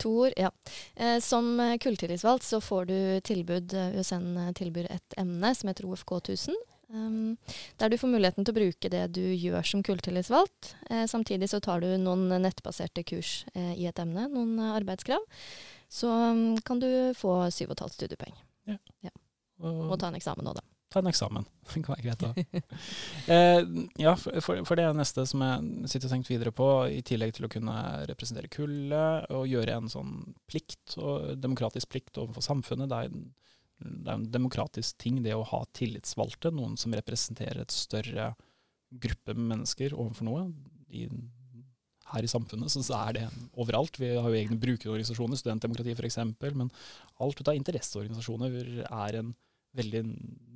To 0.03 0.11
ord, 0.27 0.33
ja. 0.37 0.51
Eh, 0.97 1.19
som 1.25 1.59
eh, 1.61 1.77
kulltillitsvalgt 1.81 2.45
så 2.45 2.61
får 2.61 2.87
du 2.91 2.97
tilbud, 3.25 3.73
eh, 3.75 3.95
USN 4.01 4.53
tilbyr 4.59 4.91
et 4.93 5.15
emne 5.17 5.55
som 5.57 5.69
heter 5.71 5.87
OFK 5.89 6.19
1000. 6.21 6.57
Um, 6.89 7.37
der 7.81 7.89
du 7.91 7.97
får 7.99 8.13
muligheten 8.13 8.45
til 8.47 8.53
å 8.55 8.59
bruke 8.61 8.89
det 8.93 9.01
du 9.17 9.23
gjør 9.35 9.65
som 9.67 9.83
kulltillitsvalgt. 9.83 10.75
Eh, 10.91 11.07
samtidig 11.11 11.49
så 11.51 11.59
tar 11.65 11.81
du 11.83 11.89
noen 11.99 12.29
nettbaserte 12.45 13.03
kurs 13.09 13.41
eh, 13.55 13.73
i 13.75 13.89
et 13.91 13.99
emne, 13.99 14.29
noen 14.31 14.53
eh, 14.61 14.75
arbeidskrav. 14.77 15.25
Så 15.91 16.07
um, 16.13 16.57
kan 16.67 16.79
du 16.83 16.87
få 17.19 17.41
7,5 17.51 17.91
studiepoeng. 17.97 18.37
Og- 19.63 19.91
Og 19.91 19.99
ta 19.99 20.09
en 20.13 20.15
eksamen 20.21 20.45
nå, 20.45 20.53
da. 20.55 20.61
Ta 20.97 21.03
en 21.05 21.11
eksamen. 21.13 21.47
Det 21.75 21.83
være 21.85 22.05
greit, 22.07 22.25
eh, 23.29 23.61
ja, 24.01 24.15
for, 24.17 24.63
for 24.67 24.79
det 24.79 24.87
neste 24.97 25.27
som 25.29 25.45
jeg 25.45 25.93
sitter 25.93 26.09
og 26.09 26.15
tenkt 26.15 26.31
videre 26.33 26.53
på, 26.57 26.69
i 26.89 27.03
tillegg 27.07 27.37
til 27.37 27.49
å 27.49 27.53
kunne 27.53 27.77
representere 28.09 28.51
kullet 28.53 29.29
og 29.37 29.49
gjøre 29.51 29.77
en 29.77 29.91
sånn 29.93 30.15
plikt, 30.49 30.97
demokratisk 31.43 31.93
plikt 31.93 32.21
overfor 32.23 32.45
samfunnet. 32.47 32.91
Det 32.91 33.01
er, 33.05 33.17
det 33.85 34.11
er 34.11 34.17
en 34.17 34.29
demokratisk 34.33 34.97
ting, 35.03 35.21
det 35.27 35.37
å 35.37 35.47
ha 35.53 35.65
tillitsvalgte, 35.77 36.55
noen 36.55 36.79
som 36.81 36.97
representerer 36.97 37.65
et 37.65 37.75
større 37.75 38.33
gruppe 39.03 39.35
mennesker 39.37 39.97
overfor 39.97 40.29
noe. 40.29 40.47
I, 40.95 41.09
her 42.13 42.23
i 42.23 42.31
samfunnet 42.31 42.71
så 42.73 42.85
er 43.01 43.17
det 43.17 43.25
overalt. 43.59 43.99
Vi 44.01 44.13
har 44.15 44.29
jo 44.31 44.39
egne 44.39 44.59
brukerorganisasjoner, 44.63 45.39
studentdemokrati 45.41 45.97
f.eks., 45.97 46.21
men 46.55 46.71
alt 47.23 47.43
ut 47.43 47.51
av 47.51 47.59
interesseorganisasjoner 47.59 48.87
er 48.87 49.21
en 49.21 49.35
veldig 49.77 50.03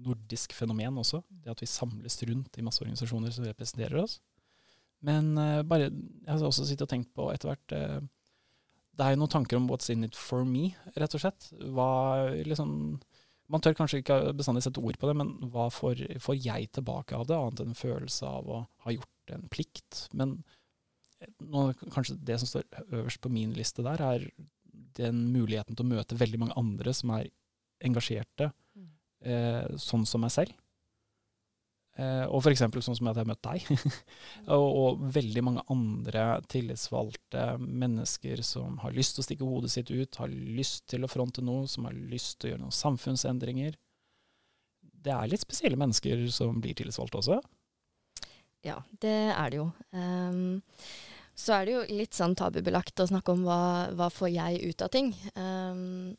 nordisk 0.04 0.54
fenomen 0.56 0.98
også. 1.00 1.22
Det 1.28 1.52
at 1.52 1.62
vi 1.62 1.68
samles 1.70 2.18
rundt 2.28 2.58
i 2.58 2.64
masse 2.64 2.82
organisasjoner 2.82 3.34
som 3.34 3.46
representerer 3.46 4.00
oss. 4.02 4.18
Men 5.06 5.32
uh, 5.38 5.62
bare, 5.64 5.88
jeg 5.90 6.28
har 6.30 6.44
også 6.44 6.66
sittet 6.68 6.84
og 6.84 6.92
tenkt 6.92 7.12
på 7.16 7.30
etter 7.32 7.52
hvert 7.52 7.72
uh, 7.72 8.00
Det 8.96 9.06
er 9.06 9.14
jo 9.14 9.22
noen 9.22 9.32
tanker 9.32 9.56
om 9.56 9.68
what's 9.70 9.88
in 9.92 10.04
it 10.04 10.18
for 10.18 10.44
me, 10.44 10.74
rett 10.96 11.16
og 11.16 11.22
slett. 11.22 11.48
Hva 11.72 11.90
liksom 12.44 12.72
Man 13.50 13.64
tør 13.64 13.74
kanskje 13.78 14.02
ikke 14.02 14.20
bestandig 14.38 14.62
sette 14.62 14.82
ord 14.84 14.98
på 15.00 15.08
det, 15.08 15.16
men 15.18 15.32
hva 15.50 15.66
får, 15.74 16.04
får 16.22 16.36
jeg 16.38 16.68
tilbake 16.76 17.16
av 17.16 17.26
det, 17.26 17.34
annet 17.34 17.64
enn 17.64 17.72
en 17.72 17.80
følelse 17.80 18.28
av 18.28 18.46
å 18.46 18.60
ha 18.84 18.92
gjort 18.94 19.32
en 19.34 19.48
plikt? 19.50 20.04
Men 20.14 20.36
eh, 21.18 21.32
nå, 21.42 21.64
kanskje 21.90 22.14
det 22.28 22.36
som 22.38 22.46
står 22.46 22.68
øverst 23.00 23.18
på 23.24 23.32
min 23.34 23.56
liste 23.56 23.82
der, 23.82 24.04
er 24.06 24.28
den 25.00 25.24
muligheten 25.34 25.74
til 25.74 25.82
å 25.82 25.90
møte 25.96 26.20
veldig 26.20 26.44
mange 26.44 26.58
andre 26.62 26.94
som 26.94 27.10
er 27.16 27.26
engasjerte 27.82 28.52
eh, 29.24 29.64
sånn 29.80 30.06
som 30.08 30.24
meg 30.24 30.34
selv. 30.34 30.56
Eh, 32.00 32.24
og 32.30 32.40
f.eks. 32.40 32.62
sånn 32.62 32.96
som 32.96 33.10
at 33.10 33.18
jeg 33.18 33.24
har 33.24 33.28
møtt 33.28 33.44
deg. 33.44 33.66
og, 34.56 34.66
og 34.68 35.04
veldig 35.16 35.44
mange 35.44 35.64
andre 35.72 36.24
tillitsvalgte 36.50 37.44
mennesker 37.60 38.42
som 38.46 38.78
har 38.84 38.94
lyst 38.96 39.16
til 39.16 39.24
å 39.24 39.28
stikke 39.28 39.48
hodet 39.48 39.72
sitt 39.74 39.92
ut, 39.92 40.20
har 40.22 40.30
lyst 40.30 40.86
til 40.92 41.04
å 41.04 41.10
fronte 41.10 41.44
noe, 41.44 41.68
som 41.70 41.88
har 41.88 41.96
lyst 41.96 42.38
til 42.38 42.50
å 42.50 42.54
gjøre 42.54 42.64
noen 42.64 42.80
samfunnsendringer. 42.80 43.76
Det 44.80 45.12
er 45.16 45.32
litt 45.32 45.44
spesielle 45.44 45.80
mennesker 45.80 46.26
som 46.32 46.60
blir 46.62 46.76
tillitsvalgte 46.78 47.20
også. 47.20 47.40
Ja, 48.64 48.82
det 49.00 49.16
er 49.32 49.52
det 49.52 49.56
jo. 49.56 49.70
Um, 49.96 50.60
så 51.40 51.56
er 51.56 51.66
det 51.66 51.74
jo 51.74 51.84
litt 51.96 52.16
sånn 52.16 52.36
tabubelagt 52.36 53.00
å 53.00 53.08
snakke 53.08 53.32
om 53.32 53.46
hva, 53.46 53.62
hva 53.96 54.10
får 54.12 54.32
jeg 54.34 54.72
ut 54.72 54.84
av 54.84 54.90
ting. 54.92 55.14
Ehm, 55.40 56.12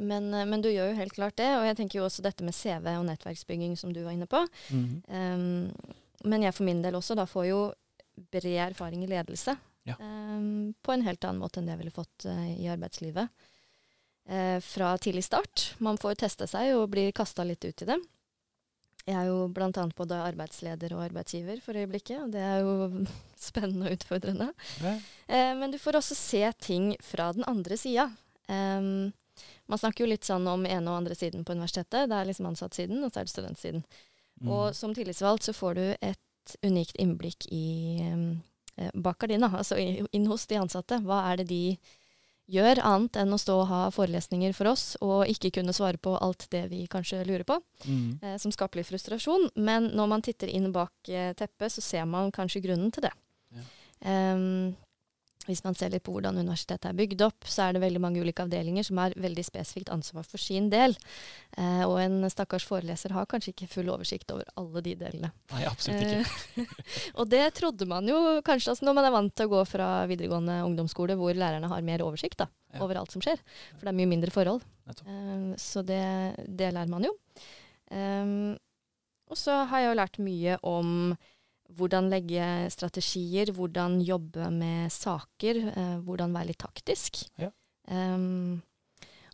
men, 0.00 0.30
men 0.30 0.62
du 0.64 0.70
gjør 0.70 0.92
jo 0.92 0.98
helt 0.98 1.14
klart 1.16 1.36
det, 1.40 1.48
og 1.58 1.66
jeg 1.66 1.78
tenker 1.78 2.00
jo 2.00 2.06
også 2.06 2.24
dette 2.24 2.46
med 2.46 2.56
CV 2.56 2.90
og 2.96 3.06
nettverksbygging 3.08 3.76
som 3.78 3.92
du 3.94 4.02
var 4.04 4.14
inne 4.16 4.28
på. 4.30 4.40
Ehm, 5.08 5.70
men 6.26 6.44
jeg 6.46 6.56
for 6.56 6.66
min 6.66 6.82
del 6.82 6.98
også 6.98 7.16
da 7.18 7.26
får 7.28 7.48
jo 7.50 7.60
bred 8.32 8.72
erfaring 8.72 9.04
i 9.04 9.10
ledelse. 9.10 9.56
Ja. 9.88 9.96
Um, 10.00 10.74
på 10.82 10.92
en 10.92 11.04
helt 11.06 11.24
annen 11.24 11.40
måte 11.40 11.60
enn 11.60 11.68
det 11.68 11.76
jeg 11.76 11.82
ville 11.84 11.94
fått 11.94 12.26
uh, 12.28 12.48
i 12.58 12.68
arbeidslivet. 12.70 13.30
Uh, 14.28 14.58
fra 14.64 14.92
tidlig 15.00 15.24
start. 15.24 15.72
Man 15.84 16.00
får 16.00 16.18
teste 16.24 16.48
seg 16.50 16.74
og 16.76 16.90
blir 16.92 17.14
kasta 17.16 17.46
litt 17.46 17.64
ut 17.64 17.84
i 17.84 17.88
det. 17.88 17.98
Jeg 19.08 19.16
er 19.16 19.30
jo 19.30 19.46
bl.a. 19.54 19.70
både 19.96 20.18
arbeidsleder 20.20 20.92
og 20.92 21.06
arbeidsgiver 21.06 21.62
for 21.64 21.78
øyeblikket, 21.80 22.26
og 22.26 22.34
det 22.34 22.42
er 22.44 22.60
jo 22.60 23.06
spennende 23.48 23.88
og 23.88 23.96
utfordrende. 23.96 24.50
Ja. 24.82 24.98
Uh, 25.30 25.54
men 25.62 25.72
du 25.72 25.80
får 25.80 26.02
også 26.02 26.18
se 26.18 26.44
ting 26.60 26.92
fra 27.04 27.30
den 27.36 27.46
andre 27.48 27.80
sida. 27.80 28.10
Um, 28.48 29.08
man 29.68 29.78
snakker 29.78 30.04
jo 30.04 30.10
litt 30.10 30.24
sånn 30.24 30.46
om 30.48 30.64
ene 30.66 30.90
og 30.90 31.02
andre 31.02 31.14
siden 31.18 31.44
på 31.44 31.52
universitetet. 31.52 32.08
Det 32.08 32.16
er 32.16 32.28
liksom 32.28 32.48
ansattsiden, 32.50 33.02
og 33.04 33.12
så 33.12 33.20
er 33.20 33.28
det 33.28 33.34
studentsiden. 33.34 33.84
Mm. 34.40 34.50
Og 34.54 34.74
som 34.74 34.94
tillitsvalgt 34.94 35.48
så 35.48 35.52
får 35.56 35.74
du 35.78 35.84
et 36.00 36.56
unikt 36.64 36.96
innblikk 36.96 37.46
i 37.52 38.00
eh, 38.78 38.90
bak 38.94 39.18
gardina, 39.20 39.50
altså 39.52 39.76
inn 39.78 40.28
hos 40.30 40.46
de 40.48 40.60
ansatte. 40.60 41.00
Hva 41.04 41.24
er 41.32 41.42
det 41.42 41.48
de 41.50 41.62
gjør, 42.48 42.80
annet 42.80 43.18
enn 43.20 43.34
å 43.36 43.38
stå 43.40 43.58
og 43.60 43.68
ha 43.68 43.80
forelesninger 43.92 44.54
for 44.56 44.70
oss 44.70 44.94
og 45.04 45.28
ikke 45.28 45.50
kunne 45.58 45.74
svare 45.76 46.00
på 46.00 46.14
alt 46.16 46.46
det 46.54 46.62
vi 46.70 46.86
kanskje 46.88 47.20
lurer 47.28 47.44
på, 47.44 47.58
Mm. 47.84 48.18
eh, 48.22 48.36
som 48.38 48.50
skaper 48.54 48.80
litt 48.80 48.88
frustrasjon. 48.88 49.50
Men 49.56 49.90
når 49.92 50.08
man 50.08 50.22
titter 50.22 50.48
inn 50.48 50.72
bak 50.72 50.92
eh, 51.08 51.34
teppet, 51.34 51.72
så 51.72 51.82
ser 51.82 52.06
man 52.06 52.32
kanskje 52.32 52.62
grunnen 52.64 52.90
til 52.90 53.02
det. 53.02 53.12
Ja. 53.52 54.32
Um, 54.32 54.76
hvis 55.48 55.62
man 55.64 55.76
ser 55.78 55.90
litt 55.94 56.04
på 56.04 56.12
hvordan 56.12 56.36
universitetet 56.38 56.90
er 56.90 56.96
bygd 56.98 57.22
opp, 57.24 57.46
så 57.48 57.64
er 57.66 57.74
det 57.76 57.82
veldig 57.82 58.02
mange 58.04 58.20
ulike 58.20 58.44
avdelinger 58.44 58.84
som 58.86 59.00
har 59.00 59.16
veldig 59.16 59.44
spesifikt 59.46 59.88
ansvar 59.94 60.26
for 60.28 60.40
sin 60.42 60.68
del. 60.72 60.94
Eh, 61.56 61.82
og 61.86 61.96
en 62.02 62.20
stakkars 62.30 62.66
foreleser 62.68 63.14
har 63.16 63.28
kanskje 63.30 63.54
ikke 63.54 63.70
full 63.72 63.88
oversikt 63.92 64.30
over 64.34 64.48
alle 64.60 64.82
de 64.84 64.94
delene. 65.00 65.32
Nei, 65.54 65.64
absolutt 65.70 66.04
ikke. 66.04 66.20
Eh, 66.62 66.76
og 67.18 67.32
det 67.32 67.42
trodde 67.58 67.88
man 67.88 68.08
jo 68.08 68.18
kanskje 68.46 68.74
altså 68.74 68.86
når 68.86 68.98
man 69.00 69.08
er 69.08 69.16
vant 69.16 69.34
til 69.34 69.48
å 69.48 69.54
gå 69.56 69.64
fra 69.72 69.88
videregående 70.10 70.60
ungdomsskole 70.68 71.16
hvor 71.18 71.36
lærerne 71.38 71.72
har 71.72 71.84
mer 71.86 72.04
oversikt 72.04 72.44
da, 72.44 72.50
Ja. 72.74 72.82
over 72.84 73.00
alt 73.00 73.14
som 73.14 73.24
skjer. 73.24 73.40
For 73.78 73.86
det 73.86 73.94
er 73.94 73.98
mye 74.02 74.12
mindre 74.12 74.34
forhold. 74.34 74.62
Eh, 74.92 75.50
så 75.56 75.82
det, 75.86 76.04
det 76.44 76.72
lærer 76.76 76.92
man 76.92 77.08
jo. 77.08 77.14
Um, 77.88 78.52
og 79.28 79.36
så 79.40 79.62
har 79.68 79.80
jeg 79.80 79.88
jo 79.88 79.96
lært 79.96 80.18
mye 80.20 80.56
om 80.68 80.88
hvordan 81.76 82.08
legge 82.12 82.44
strategier, 82.72 83.52
hvordan 83.54 83.98
jobbe 84.04 84.48
med 84.54 84.92
saker, 84.92 85.60
eh, 85.68 85.96
hvordan 86.04 86.32
være 86.34 86.52
litt 86.52 86.62
taktisk. 86.62 87.24
Ja. 87.40 87.50
Um, 87.88 88.60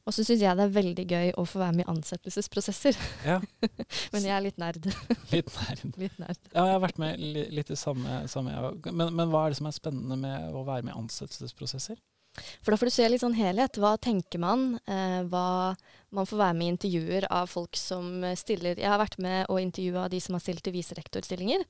og 0.05 0.13
så 0.13 0.21
syns 0.21 0.43
jeg 0.45 0.57
det 0.59 0.67
er 0.67 0.73
veldig 0.75 1.05
gøy 1.09 1.31
å 1.41 1.47
få 1.49 1.63
være 1.63 1.77
med 1.79 1.87
i 1.87 1.91
ansettelsesprosesser. 1.95 2.99
Ja, 3.25 3.39
Men 4.13 4.27
jeg 4.27 4.35
er 4.37 4.43
litt 4.45 4.59
nerd. 4.61 4.89
litt 5.35 5.49
nerd. 5.55 5.85
litt 6.03 6.19
nerd. 6.21 6.41
Ja, 6.51 6.67
jeg 6.69 6.77
har 6.77 6.83
vært 6.85 7.01
med 7.01 7.23
litt 7.25 7.73
i 7.73 7.79
samme, 7.79 8.25
samme 8.31 8.75
men, 8.91 9.15
men 9.17 9.33
hva 9.33 9.47
er 9.47 9.55
det 9.55 9.61
som 9.63 9.71
er 9.71 9.77
spennende 9.77 10.19
med 10.21 10.53
å 10.53 10.67
være 10.67 10.85
med 10.85 10.93
i 10.93 10.99
ansettelsesprosesser? 11.01 11.97
For 12.35 12.73
da 12.75 12.79
får 12.81 12.91
du 12.91 12.95
se 12.95 13.09
litt 13.09 13.23
sånn 13.23 13.37
helhet. 13.39 13.79
Hva 13.81 13.95
tenker 14.03 14.43
man? 14.43 14.75
Eh, 14.87 15.23
hva 15.31 15.77
Man 16.15 16.29
får 16.31 16.39
være 16.39 16.55
med 16.55 16.67
i 16.67 16.71
intervjuer 16.71 17.25
av 17.27 17.49
folk 17.51 17.75
som 17.75 18.23
stiller 18.39 18.79
Jeg 18.79 18.87
har 18.87 19.01
vært 19.01 19.17
med 19.19 19.49
og 19.51 19.59
intervjua 19.59 20.05
de 20.09 20.21
som 20.23 20.37
har 20.37 20.45
stilt 20.45 20.63
til 20.63 20.77
viserektorstillinger. 20.77 21.65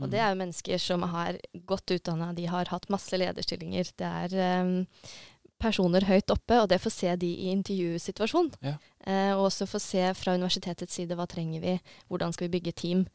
Og 0.00 0.08
det 0.10 0.18
er 0.18 0.32
jo 0.32 0.40
mennesker 0.40 0.82
som 0.82 1.04
har 1.12 1.38
godt 1.62 1.94
utdanna, 1.94 2.32
de 2.34 2.48
har 2.50 2.72
hatt 2.74 2.90
masse 2.90 3.14
lederstillinger. 3.14 3.92
Det 3.94 4.10
er 4.24 4.34
eh, 4.34 5.14
personer 5.62 6.06
høyt 6.08 6.32
oppe, 6.34 6.58
og 6.60 6.68
det 6.72 6.80
får 6.82 6.94
se 6.94 7.16
de 7.22 7.30
i 7.46 7.52
intervjusituasjon. 7.54 8.50
Ja. 8.64 8.76
Eh, 9.06 9.32
og 9.36 9.46
også 9.48 9.68
få 9.70 9.80
se 9.82 10.08
fra 10.18 10.34
universitetets 10.34 10.98
side 10.98 11.16
hva 11.18 11.28
trenger 11.30 11.62
vi, 11.62 11.76
hvordan 12.10 12.34
skal 12.34 12.48
vi 12.48 12.56
bygge 12.58 12.74
team. 12.82 13.06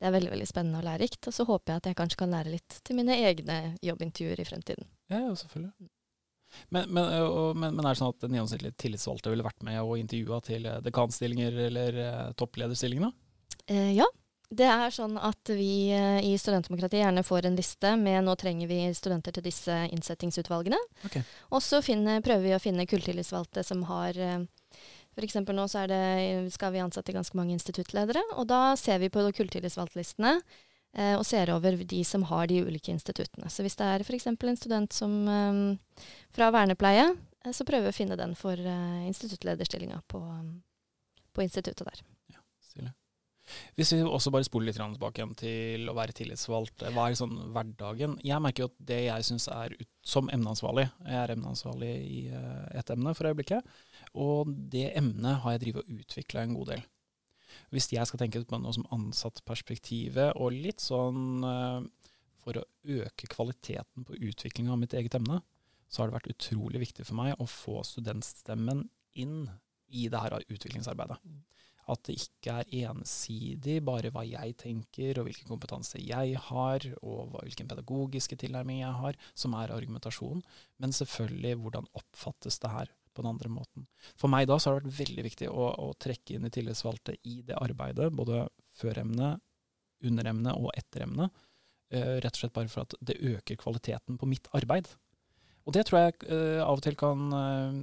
Det 0.00 0.08
er 0.08 0.16
veldig 0.16 0.32
veldig 0.34 0.46
spennende 0.50 0.80
og 0.82 0.88
lærerikt. 0.88 1.22
Og 1.30 1.36
så 1.36 1.46
håper 1.48 1.72
jeg 1.72 1.82
at 1.82 1.90
jeg 1.90 1.98
kanskje 2.00 2.20
kan 2.24 2.34
lære 2.34 2.56
litt 2.56 2.80
til 2.84 2.98
mine 2.98 3.16
egne 3.24 3.58
jobbintervjuer 3.84 4.42
i 4.42 4.48
fremtiden. 4.48 4.88
Ja, 5.12 5.22
ja, 5.22 5.34
selvfølgelig. 5.38 5.90
Men, 6.74 6.90
men, 6.90 7.08
og, 7.22 7.54
men, 7.56 7.74
men 7.76 7.84
er 7.84 7.94
det 7.94 8.00
sånn 8.00 8.12
at 8.14 8.24
den 8.24 8.36
gjennomsnittlige 8.38 8.78
tillitsvalgte 8.80 9.32
ville 9.32 9.46
vært 9.46 9.64
med 9.66 9.80
og 9.82 9.96
intervjua 10.00 10.40
til 10.44 10.68
eh, 10.70 10.82
dekanstillinger 10.84 11.62
eller 11.68 12.02
eh, 12.04 12.28
topplederstillinger? 12.40 13.14
Eh, 13.66 13.94
ja. 13.98 14.08
Det 14.54 14.66
er 14.70 14.92
sånn 14.94 15.16
at 15.18 15.50
vi 15.50 15.88
eh, 15.90 16.20
i 16.22 16.34
Studentdemokratiet 16.38 17.00
gjerne 17.02 17.24
får 17.26 17.48
en 17.48 17.56
liste 17.58 17.94
med 17.98 18.26
nå 18.26 18.34
trenger 18.38 18.68
vi 18.70 18.82
studenter 18.94 19.34
til 19.34 19.46
disse 19.46 19.78
innsettingsutvalgene. 19.96 20.78
Okay. 21.08 21.24
Og 21.50 21.64
så 21.64 21.80
prøver 21.82 22.44
vi 22.44 22.54
å 22.54 22.62
finne 22.62 22.86
kulltillitsvalgte 22.86 23.64
som 23.66 23.82
har 23.88 24.20
F.eks. 25.14 25.36
nå 25.46 25.64
så 25.70 25.84
det, 25.86 26.50
skal 26.54 26.72
vi 26.74 26.82
ansette 26.82 27.14
ganske 27.14 27.36
mange 27.38 27.54
instituttledere. 27.54 28.22
Og 28.34 28.48
da 28.50 28.74
ser 28.78 28.98
vi 29.02 29.10
på 29.14 29.22
kulltillitsvalgtlistene 29.38 30.36
og 30.94 31.24
ser 31.26 31.50
over 31.50 31.76
de 31.90 32.00
som 32.06 32.22
har 32.30 32.46
de 32.46 32.60
ulike 32.62 32.92
instituttene. 32.92 33.50
Så 33.50 33.64
hvis 33.66 33.74
det 33.80 33.86
er 33.90 34.04
f.eks. 34.04 34.28
en 34.30 34.56
student 34.56 34.94
som, 34.94 35.14
eh, 35.28 36.02
fra 36.34 36.50
vernepleie, 36.54 37.08
eh, 37.44 37.52
så 37.52 37.66
prøver 37.66 37.88
vi 37.88 37.94
å 37.94 37.98
finne 37.98 38.18
den 38.20 38.34
for 38.38 38.54
eh, 38.54 39.06
instituttlederstillinga 39.10 40.02
på, 40.08 40.22
på 41.34 41.46
instituttet 41.46 41.86
der. 41.90 42.04
Stille. 42.62 42.94
Hvis 43.76 43.92
vi 43.92 44.00
også 44.02 44.32
bare 44.32 44.46
spoler 44.46 44.70
litt 44.70 44.78
tilbake 44.78 45.20
igjen 45.20 45.34
til 45.38 45.90
å 45.90 45.96
være 45.96 46.16
tillitsvalgt, 46.16 46.82
eh, 46.82 46.94
hva 46.94 47.08
er 47.08 47.18
sånn 47.18 47.36
hverdagen? 47.54 48.16
Jeg 48.24 48.42
merker 48.44 48.64
jo 48.64 48.70
at 48.70 48.78
det 48.92 49.00
jeg 49.06 49.28
syns 49.28 49.48
er 49.52 49.74
ut, 49.76 49.90
som 50.04 50.30
emneansvarlig, 50.32 50.86
jeg 51.04 51.20
er 51.20 51.34
emneansvarlig 51.34 51.92
i 52.06 52.24
eh, 52.30 52.64
et 52.80 52.94
emne 52.94 53.14
for 53.16 53.28
øyeblikket, 53.30 53.76
og 54.14 54.52
det 54.72 54.90
emnet 54.96 55.42
har 55.44 55.56
jeg 55.56 55.66
drevet 55.66 55.84
og 55.84 56.00
utvikla 56.00 56.44
en 56.44 56.58
god 56.58 56.74
del. 56.74 56.84
Hvis 57.74 57.90
jeg 57.92 58.06
skal 58.08 58.20
tenke 58.22 58.42
på 58.44 58.60
noe 58.60 58.74
som 58.76 58.86
ansattperspektivet, 58.94 60.36
og 60.36 60.54
litt 60.54 60.84
sånn 60.84 61.44
eh, 61.48 61.86
for 62.44 62.60
å 62.60 62.66
øke 63.00 63.30
kvaliteten 63.32 64.06
på 64.06 64.18
utviklinga 64.18 64.74
av 64.74 64.80
mitt 64.82 64.96
eget 64.96 65.16
emne, 65.18 65.40
så 65.88 66.02
har 66.02 66.10
det 66.10 66.18
vært 66.18 66.32
utrolig 66.34 66.82
viktig 66.82 67.06
for 67.06 67.18
meg 67.18 67.40
å 67.40 67.48
få 67.48 67.80
studentstemmen 67.86 68.86
inn 69.20 69.44
i 69.94 70.08
det 70.10 70.20
her 70.20 70.36
utviklingsarbeidet. 70.42 71.20
At 71.92 72.00
det 72.08 72.16
ikke 72.16 72.62
er 72.62 72.70
ensidig 72.88 73.76
bare 73.84 74.08
hva 74.12 74.22
jeg 74.24 74.54
tenker 74.62 75.20
og 75.20 75.28
hvilken 75.28 75.50
kompetanse 75.50 76.00
jeg 76.00 76.38
har, 76.46 76.86
og 77.04 77.36
hvilken 77.36 77.68
pedagogiske 77.68 78.38
tilnærming 78.40 78.80
jeg 78.80 79.00
har, 79.02 79.18
som 79.36 79.56
er 79.58 79.74
argumentasjon. 79.74 80.40
Men 80.80 80.96
selvfølgelig 80.96 81.58
hvordan 81.60 81.90
oppfattes 82.00 82.58
det 82.62 82.72
her 82.72 82.94
på 83.14 83.22
den 83.22 83.30
andre 83.30 83.50
måten. 83.52 83.86
For 84.20 84.32
meg 84.32 84.48
da 84.50 84.58
så 84.58 84.72
har 84.72 84.82
det 84.82 84.90
vært 84.90 85.00
veldig 85.04 85.24
viktig 85.28 85.48
å, 85.50 85.70
å 85.86 85.88
trekke 86.00 86.36
inn 86.36 86.46
de 86.46 86.52
tillitsvalgte 86.54 87.16
i 87.30 87.40
det 87.46 87.58
arbeidet, 87.58 88.10
både 88.14 88.44
før 88.74 89.04
underemne 89.04 89.36
under 90.04 90.28
emne 90.28 90.54
og 90.58 90.70
etter 90.76 91.06
emne. 91.06 91.30
Eh, 91.94 92.18
rett 92.20 92.34
og 92.34 92.42
slett 92.42 92.54
bare 92.56 92.70
for 92.72 92.84
at 92.84 92.96
det 93.04 93.20
øker 93.22 93.58
kvaliteten 93.60 94.18
på 94.20 94.28
mitt 94.28 94.48
arbeid. 94.56 94.88
Og 95.64 95.72
det 95.72 95.86
tror 95.88 96.02
jeg 96.02 96.16
uh, 96.28 96.60
av 96.60 96.76
og 96.76 96.82
til 96.84 96.96
kan 97.00 97.20
uh, 97.32 97.76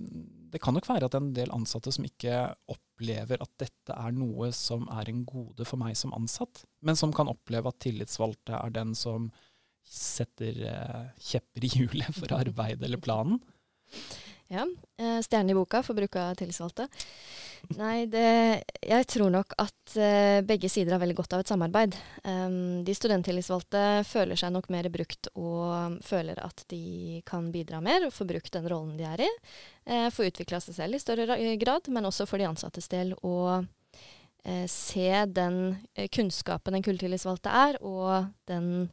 Det 0.53 0.59
kan 0.61 0.75
nok 0.77 0.85
være 0.85 1.07
at 1.07 1.15
en 1.17 1.31
del 1.33 1.49
ansatte 1.55 1.89
som 1.89 2.05
ikke 2.05 2.51
opplever 2.69 3.41
at 3.41 3.53
dette 3.57 3.95
er 3.95 4.13
noe 4.13 4.51
som 4.53 4.85
er 4.93 5.09
en 5.09 5.23
gode 5.25 5.65
for 5.65 5.81
meg 5.81 5.97
som 5.97 6.13
ansatt, 6.13 6.61
men 6.85 6.99
som 6.99 7.13
kan 7.15 7.31
oppleve 7.31 7.71
at 7.71 7.79
tillitsvalgte 7.81 8.53
er 8.59 8.75
den 8.75 8.93
som 8.97 9.31
setter 9.81 10.59
kjepper 11.17 11.65
i 11.65 11.71
hjulet 11.73 12.13
for 12.13 12.35
arbeidet 12.43 12.85
eller 12.85 13.01
planen. 13.01 13.41
Ja. 14.51 14.65
Eh, 14.99 15.19
stjerne 15.23 15.53
i 15.53 15.55
boka 15.55 15.79
for 15.83 15.95
bruk 15.95 16.15
av 16.19 16.35
tillitsvalgte. 16.35 16.89
Nei, 17.77 18.03
det, 18.11 18.63
jeg 18.83 19.07
tror 19.07 19.31
nok 19.31 19.53
at 19.61 19.93
eh, 19.95 20.41
begge 20.43 20.67
sider 20.71 20.95
har 20.95 21.01
veldig 21.01 21.15
godt 21.15 21.35
av 21.37 21.43
et 21.43 21.51
samarbeid. 21.51 21.95
Um, 22.25 22.81
de 22.83 22.95
studenttillitsvalgte 22.97 24.01
føler 24.09 24.39
seg 24.39 24.51
nok 24.51 24.67
mer 24.73 24.89
brukt 24.91 25.29
og 25.39 26.01
føler 26.03 26.41
at 26.43 26.65
de 26.73 27.21
kan 27.27 27.47
bidra 27.53 27.79
mer 27.85 28.09
og 28.09 28.15
få 28.15 28.27
brukt 28.27 28.51
den 28.57 28.67
rollen 28.67 28.97
de 28.99 29.07
er 29.07 29.23
i. 29.23 29.29
Eh, 29.87 30.09
få 30.11 30.27
utvikla 30.27 30.59
seg 30.63 30.81
selv 30.81 30.99
i 30.99 31.03
større 31.03 31.39
grad, 31.61 31.87
men 31.87 32.11
også 32.11 32.27
for 32.27 32.41
de 32.41 32.49
ansattes 32.49 32.91
del 32.91 33.15
å 33.23 33.61
eh, 33.61 34.67
se 34.67 35.09
den 35.31 35.61
kunnskapen 36.11 36.75
en 36.75 36.83
kulltillitsvalgte 36.83 37.55
er, 37.55 37.79
og 37.85 38.33
den 38.51 38.89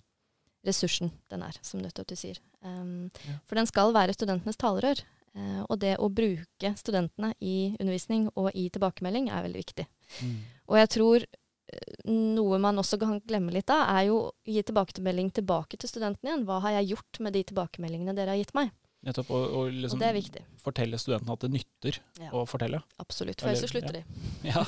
ressursen 0.67 1.11
den 1.33 1.43
er, 1.43 1.59
som 1.67 1.83
nettopp 1.83 2.13
du 2.13 2.19
sier. 2.19 2.39
Ja. 2.63 3.37
For 3.47 3.57
den 3.57 3.69
skal 3.71 3.95
være 3.95 4.13
studentenes 4.13 4.59
talerør. 4.61 5.01
Eh, 5.37 5.61
og 5.69 5.79
det 5.83 5.97
å 6.01 6.09
bruke 6.11 6.73
studentene 6.79 7.35
i 7.41 7.75
undervisning 7.81 8.29
og 8.37 8.51
i 8.55 8.69
tilbakemelding 8.75 9.29
er 9.31 9.45
veldig 9.47 9.61
viktig. 9.65 9.87
Og 10.69 10.77
jeg 10.81 10.89
tror 10.97 11.25
eh, 11.27 11.95
noe 12.09 12.59
man 12.63 12.79
også 12.81 12.99
kan 13.01 13.21
glemme 13.29 13.53
litt 13.55 13.71
av, 13.71 13.85
er 13.99 14.09
jo 14.09 14.19
å 14.29 14.35
gi 14.49 14.63
tilbakemelding 14.63 15.31
tilbake 15.41 15.77
til 15.79 15.89
studentene 15.93 16.33
igjen. 16.33 16.45
Hva 16.49 16.61
har 16.65 16.79
jeg 16.81 16.95
gjort 16.97 17.21
med 17.25 17.37
de 17.37 17.45
tilbakemeldingene 17.53 18.17
dere 18.17 18.35
har 18.37 18.41
gitt 18.41 18.55
meg? 18.59 18.71
Nettopp, 19.07 19.29
og, 19.31 19.45
og 19.55 19.69
liksom 19.71 19.95
Og 19.95 20.01
det 20.03 20.07
er 20.09 20.15
viktig. 20.17 20.41
fortelle 20.59 20.99
studentene 20.99 21.37
at 21.37 21.45
det 21.45 21.51
nytter 21.55 21.99
Ja. 22.19 22.33
å 22.35 22.41
fortelle. 22.51 22.81
Absolutt. 22.99 23.39
For 23.45 23.53
ellers 23.53 23.63
så 23.63 23.71
slutter 23.71 24.01
slutter 24.01 24.01
de. 24.01 24.33
Ja. 24.51 24.65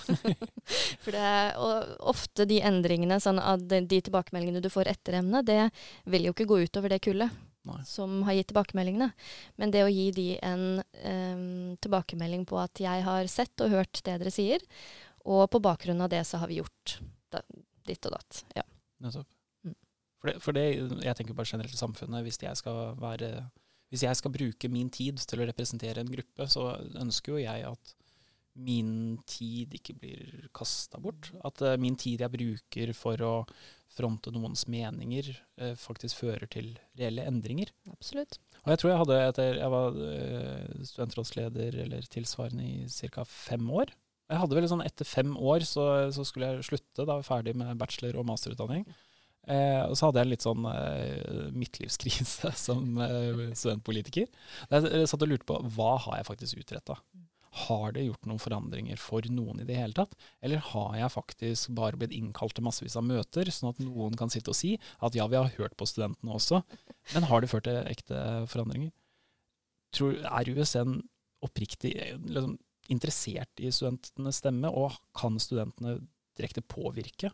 For 1.03 1.11
det 1.17 1.25
er 1.33 1.57
og 1.59 1.97
ofte 2.13 2.47
de 2.47 2.61
endringene, 2.63 3.19
sånn 3.19 3.41
at 3.43 3.65
de, 3.67 3.81
de 3.91 3.99
tilbakemeldingene 4.07 4.63
du 4.63 4.71
får 4.71 4.93
etter 4.93 5.19
emnet, 5.19 5.49
det 5.51 5.65
vil 6.07 6.29
jo 6.29 6.35
ikke 6.37 6.47
gå 6.47 6.61
utover 6.63 6.95
det 6.95 7.01
kullet 7.03 7.35
Nei. 7.71 7.85
som 7.89 8.21
har 8.27 8.37
gitt 8.37 8.51
tilbakemeldingene. 8.53 9.11
Men 9.61 9.75
det 9.75 9.85
å 9.87 9.93
gi 9.93 10.09
de 10.17 10.27
en 10.47 10.65
um, 10.81 11.77
tilbakemelding 11.83 12.47
på 12.51 12.59
at 12.63 12.83
jeg 12.83 13.07
har 13.07 13.31
sett 13.31 13.65
og 13.65 13.75
hørt 13.75 14.03
det 14.07 14.19
dere 14.23 14.35
sier, 14.35 14.65
og 15.29 15.47
på 15.53 15.63
bakgrunn 15.63 16.01
av 16.01 16.11
det 16.13 16.25
så 16.29 16.41
har 16.43 16.51
vi 16.51 16.61
gjort 16.61 16.99
da, 17.33 17.43
ditt 17.87 18.07
og 18.09 18.17
datt. 18.17 18.43
Ja. 18.57 18.65
Nettopp. 19.05 19.29
Mm. 19.67 19.77
For, 20.21 20.31
det, 20.31 20.37
for 20.45 20.57
det, 20.57 20.67
jeg 21.05 21.17
tenker 21.19 21.37
bare 21.37 21.53
generelt 21.53 21.77
i 21.77 21.81
samfunnet, 21.81 22.25
hvis 22.27 22.41
jeg 22.43 22.57
skal 22.61 22.95
være 23.01 23.35
hvis 23.91 24.05
jeg 24.07 24.19
skal 24.19 24.31
bruke 24.31 24.69
min 24.71 24.91
tid 24.93 25.19
til 25.27 25.43
å 25.43 25.47
representere 25.49 26.03
en 26.03 26.11
gruppe, 26.11 26.47
så 26.47 26.69
ønsker 27.01 27.35
jo 27.35 27.41
jeg 27.43 27.65
at 27.67 27.95
min 28.61 29.19
tid 29.29 29.75
ikke 29.79 29.97
blir 29.99 30.49
kasta 30.57 31.01
bort. 31.03 31.31
At 31.47 31.63
uh, 31.65 31.77
min 31.81 31.99
tid 32.01 32.25
jeg 32.25 32.33
bruker 32.35 32.93
for 32.97 33.25
å 33.25 33.35
fronte 33.91 34.33
noens 34.35 34.67
meninger, 34.71 35.33
uh, 35.63 35.75
faktisk 35.79 36.23
fører 36.23 36.51
til 36.53 36.73
reelle 36.99 37.27
endringer. 37.29 37.73
Absolutt. 37.91 38.39
Og 38.63 38.75
jeg 38.75 38.83
tror 38.83 38.93
jeg 38.93 39.01
hadde 39.01 39.19
etter 39.25 39.59
Jeg 39.63 39.73
var 39.73 39.99
uh, 39.99 40.87
studentrådsleder 40.93 41.83
eller 41.87 42.09
tilsvarende 42.13 42.67
i 42.67 43.11
ca. 43.11 43.27
fem 43.27 43.71
år. 43.73 43.95
Jeg 44.31 44.43
hadde 44.45 44.57
vel 44.57 44.69
sånn 44.71 44.85
Etter 44.87 45.09
fem 45.09 45.33
år 45.35 45.65
så, 45.67 45.85
så 46.15 46.23
skulle 46.27 46.53
jeg 46.53 46.69
slutte, 46.69 47.03
da 47.03 47.17
var 47.17 47.25
jeg 47.25 47.31
ferdig 47.33 47.57
med 47.59 47.79
bachelor- 47.81 48.21
og 48.21 48.29
masterutdanning. 48.29 48.85
Eh, 49.49 49.83
og 49.89 49.97
så 49.97 50.07
hadde 50.09 50.21
jeg 50.21 50.29
en 50.29 50.33
litt 50.35 50.45
sånn 50.45 50.67
eh, 50.69 51.47
midtlivskrise 51.57 52.53
som 52.67 53.01
eh, 53.03 53.47
studentpolitiker. 53.57 54.29
Jeg 54.71 55.09
satt 55.11 55.25
og 55.25 55.33
lurte 55.33 55.49
på 55.49 55.59
hva 55.77 55.95
har 56.07 56.21
jeg 56.21 56.29
faktisk 56.29 56.61
utretta. 56.61 56.99
Har 57.51 57.95
det 57.97 58.05
gjort 58.07 58.29
noen 58.31 58.41
forandringer 58.43 59.01
for 59.03 59.27
noen 59.33 59.63
i 59.63 59.67
det 59.67 59.79
hele 59.79 59.97
tatt? 59.97 60.13
Eller 60.45 60.63
har 60.71 60.95
jeg 61.01 61.15
faktisk 61.17 61.73
bare 61.75 61.99
blitt 61.99 62.15
innkalt 62.15 62.55
til 62.55 62.67
massevis 62.67 62.95
av 62.99 63.07
møter, 63.07 63.51
sånn 63.51 63.73
at 63.73 63.83
noen 63.83 64.15
kan 64.19 64.31
sitte 64.31 64.53
og 64.53 64.59
si 64.59 64.77
at 65.03 65.19
ja, 65.19 65.27
vi 65.31 65.39
har 65.39 65.51
hørt 65.57 65.75
på 65.79 65.89
studentene 65.89 66.37
også, 66.37 66.63
men 67.15 67.27
har 67.27 67.43
det 67.43 67.51
ført 67.51 67.67
til 67.67 67.81
ekte 67.91 68.23
forandringer? 68.51 68.93
Tror, 69.97 70.21
er 70.23 70.53
USN 70.55 71.01
oppriktig 71.43 71.95
liksom, 72.23 72.55
interessert 72.93 73.63
i 73.63 73.73
studentenes 73.75 74.39
stemme, 74.43 74.71
og 74.71 74.95
kan 75.19 75.39
studentene 75.43 75.99
direkte 76.39 76.63
påvirke 76.63 77.33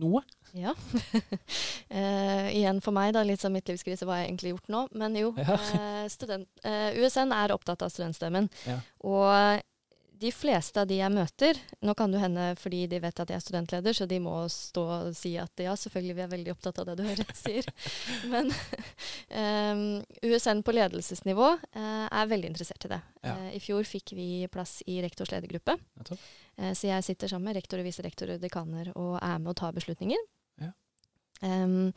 noe? 0.00 0.22
Ja. 0.54 0.72
uh, 0.74 2.46
igjen 2.58 2.80
for 2.84 2.94
meg, 2.96 3.12
da, 3.16 3.24
litt 3.26 3.42
sånn 3.42 3.54
midtlivskrise, 3.56 4.06
hva 4.06 4.18
har 4.18 4.24
jeg 4.24 4.32
egentlig 4.32 4.54
gjort 4.54 4.72
nå? 4.74 4.82
Men 5.00 5.18
jo, 5.18 5.32
ja. 5.40 5.58
uh, 5.58 6.04
student, 6.12 6.48
uh, 6.66 6.90
USN 6.98 7.34
er 7.34 7.54
opptatt 7.54 7.84
av 7.84 7.92
studentstemmen. 7.94 8.50
Ja. 8.68 8.80
Og 9.04 9.64
de 10.20 10.30
fleste 10.32 10.80
av 10.80 10.88
de 10.88 10.98
jeg 10.98 11.12
møter 11.12 11.58
Nå 11.84 11.94
kan 11.98 12.12
det 12.12 12.20
hende 12.22 12.46
fordi 12.60 12.84
de 12.90 13.00
vet 13.02 13.20
at 13.20 13.30
jeg 13.30 13.40
er 13.40 13.44
studentleder, 13.44 13.96
så 13.96 14.06
de 14.08 14.20
må 14.22 14.36
stå 14.52 14.84
og 14.84 15.16
si 15.18 15.34
at 15.40 15.62
ja, 15.62 15.74
selvfølgelig, 15.78 16.16
vi 16.16 16.24
er 16.24 16.32
veldig 16.32 16.54
opptatt 16.54 16.80
av 16.80 16.88
det 16.88 16.96
du 17.00 17.04
hører, 17.06 17.32
sier. 17.36 17.68
Men 18.32 18.50
um, 19.74 19.84
USN 20.24 20.62
på 20.64 20.74
ledelsesnivå 20.76 21.50
uh, 21.50 22.06
er 22.06 22.30
veldig 22.30 22.52
interessert 22.52 22.86
i 22.88 22.92
det. 22.94 23.00
Ja. 23.26 23.36
Uh, 23.36 23.50
I 23.58 23.62
fjor 23.62 23.86
fikk 23.88 24.14
vi 24.16 24.28
plass 24.52 24.78
i 24.86 25.00
rektors 25.04 25.34
ledergruppe. 25.34 25.76
Uh, 26.08 26.72
så 26.72 26.88
jeg 26.88 27.06
sitter 27.06 27.34
sammen 27.34 27.50
med 27.50 27.58
rektor 27.58 27.82
og 27.82 27.88
viserektor 27.88 28.04
viserektorer, 28.04 28.40
dekaner 28.42 28.92
og 28.94 29.18
er 29.20 29.38
med 29.40 29.54
og 29.54 29.58
tar 29.58 29.74
beslutninger. 29.76 30.20
Ja. 30.62 30.70
Um, 31.42 31.92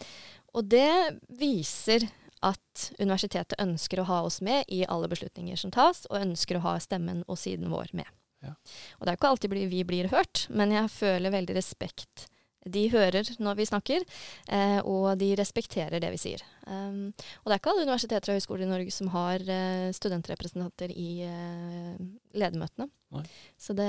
og 0.53 0.65
det 0.71 1.19
viser 1.39 2.07
at 2.46 2.88
universitetet 3.00 3.58
ønsker 3.62 4.01
å 4.01 4.08
ha 4.10 4.22
oss 4.27 4.39
med 4.46 4.67
i 4.67 4.84
alle 4.86 5.10
beslutninger 5.12 5.58
som 5.60 5.74
tas, 5.74 6.06
og 6.12 6.22
ønsker 6.22 6.60
å 6.60 6.65
ha 6.67 6.77
stemmen 6.84 7.24
og 7.27 7.39
siden 7.41 7.72
vår 7.74 7.94
med. 7.98 8.10
Ja. 8.46 8.53
Og 9.00 9.06
det 9.06 9.13
er 9.13 9.20
ikke 9.20 9.29
alltid 9.34 9.53
vi 9.74 9.84
blir 9.88 10.10
hørt, 10.13 10.46
men 10.53 10.74
jeg 10.75 10.94
føler 10.94 11.34
veldig 11.34 11.58
respekt. 11.58 12.27
De 12.67 12.84
hører 12.91 13.27
når 13.39 13.58
vi 13.62 13.65
snakker, 13.70 14.03
eh, 14.51 14.79
og 14.84 15.17
de 15.22 15.32
respekterer 15.39 16.01
det 16.03 16.10
vi 16.12 16.20
sier. 16.20 16.44
Um, 16.67 17.13
og 17.44 17.48
det 17.48 17.56
er 17.56 17.62
ikke 17.62 17.72
alle 17.74 17.86
universiteter 17.88 18.34
og 18.34 18.39
høyskoler 18.39 18.65
i 18.65 18.70
Norge 18.72 18.91
som 18.91 19.12
har 19.13 19.44
eh, 19.56 19.88
studentrepresentanter 19.96 20.91
i 20.91 21.12
eh, 21.24 21.96
ledermøtene. 22.36 22.89
Nei. 23.15 23.24
Så 23.56 23.75
det, 23.77 23.88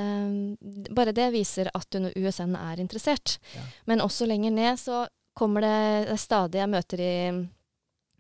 bare 0.95 1.17
det 1.17 1.33
viser 1.35 1.73
at 1.75 1.99
USN 2.15 2.55
er 2.55 2.79
interessert. 2.79 3.41
Ja. 3.57 3.67
Men 3.91 4.05
også 4.05 4.29
lenger 4.31 4.55
ned 4.55 4.79
så 4.79 5.07
kommer 5.39 5.65
det 5.65 6.19
stadig 6.23 6.63
jeg 6.63 6.71
møter 6.71 7.03
i 7.03 7.15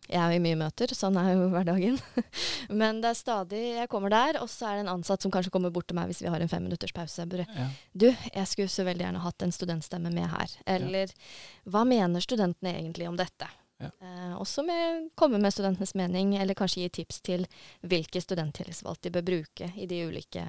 jeg 0.09 0.19
er 0.19 0.33
jo 0.33 0.39
i 0.39 0.43
mye 0.43 0.57
møter, 0.57 0.93
sånn 0.97 1.19
er 1.21 1.35
jo 1.35 1.49
hverdagen. 1.53 1.99
Men 2.81 3.03
det 3.03 3.13
er 3.13 3.19
stadig 3.19 3.61
Jeg 3.77 3.91
kommer 3.93 4.13
der, 4.13 4.41
og 4.43 4.49
så 4.49 4.71
er 4.71 4.79
det 4.79 4.87
en 4.87 4.95
ansatt 4.97 5.25
som 5.25 5.33
kanskje 5.35 5.53
kommer 5.53 5.73
bort 5.75 5.89
til 5.91 5.99
meg 5.99 6.09
hvis 6.09 6.23
vi 6.25 6.33
har 6.33 6.41
en 6.41 6.51
femminutters 6.51 6.95
pause. 6.97 7.27
Bare, 7.29 7.45
ja. 7.53 7.69
Du, 7.93 8.09
jeg 8.09 8.51
skulle 8.51 8.73
så 8.73 8.87
veldig 8.89 9.05
gjerne 9.05 9.25
hatt 9.25 9.45
en 9.45 9.55
studentstemme 9.55 10.13
med 10.15 10.31
her. 10.33 10.59
Eller 10.79 11.13
ja. 11.13 11.31
hva 11.75 11.85
mener 11.89 12.25
studentene 12.25 12.73
egentlig 12.79 13.11
om 13.11 13.21
dette? 13.21 13.51
Ja. 13.79 13.93
Eh, 14.03 14.35
også 14.41 14.65
med, 14.67 15.11
komme 15.15 15.39
med 15.39 15.55
studentenes 15.55 15.95
mening, 15.95 16.35
eller 16.41 16.57
kanskje 16.59 16.87
gi 16.87 16.95
tips 17.03 17.21
til 17.29 17.47
hvilke 17.87 18.23
studenttillitsvalgte 18.25 19.07
de 19.07 19.17
bør 19.19 19.29
bruke 19.29 19.73
i 19.77 19.87
de 19.91 20.03
ulike 20.09 20.49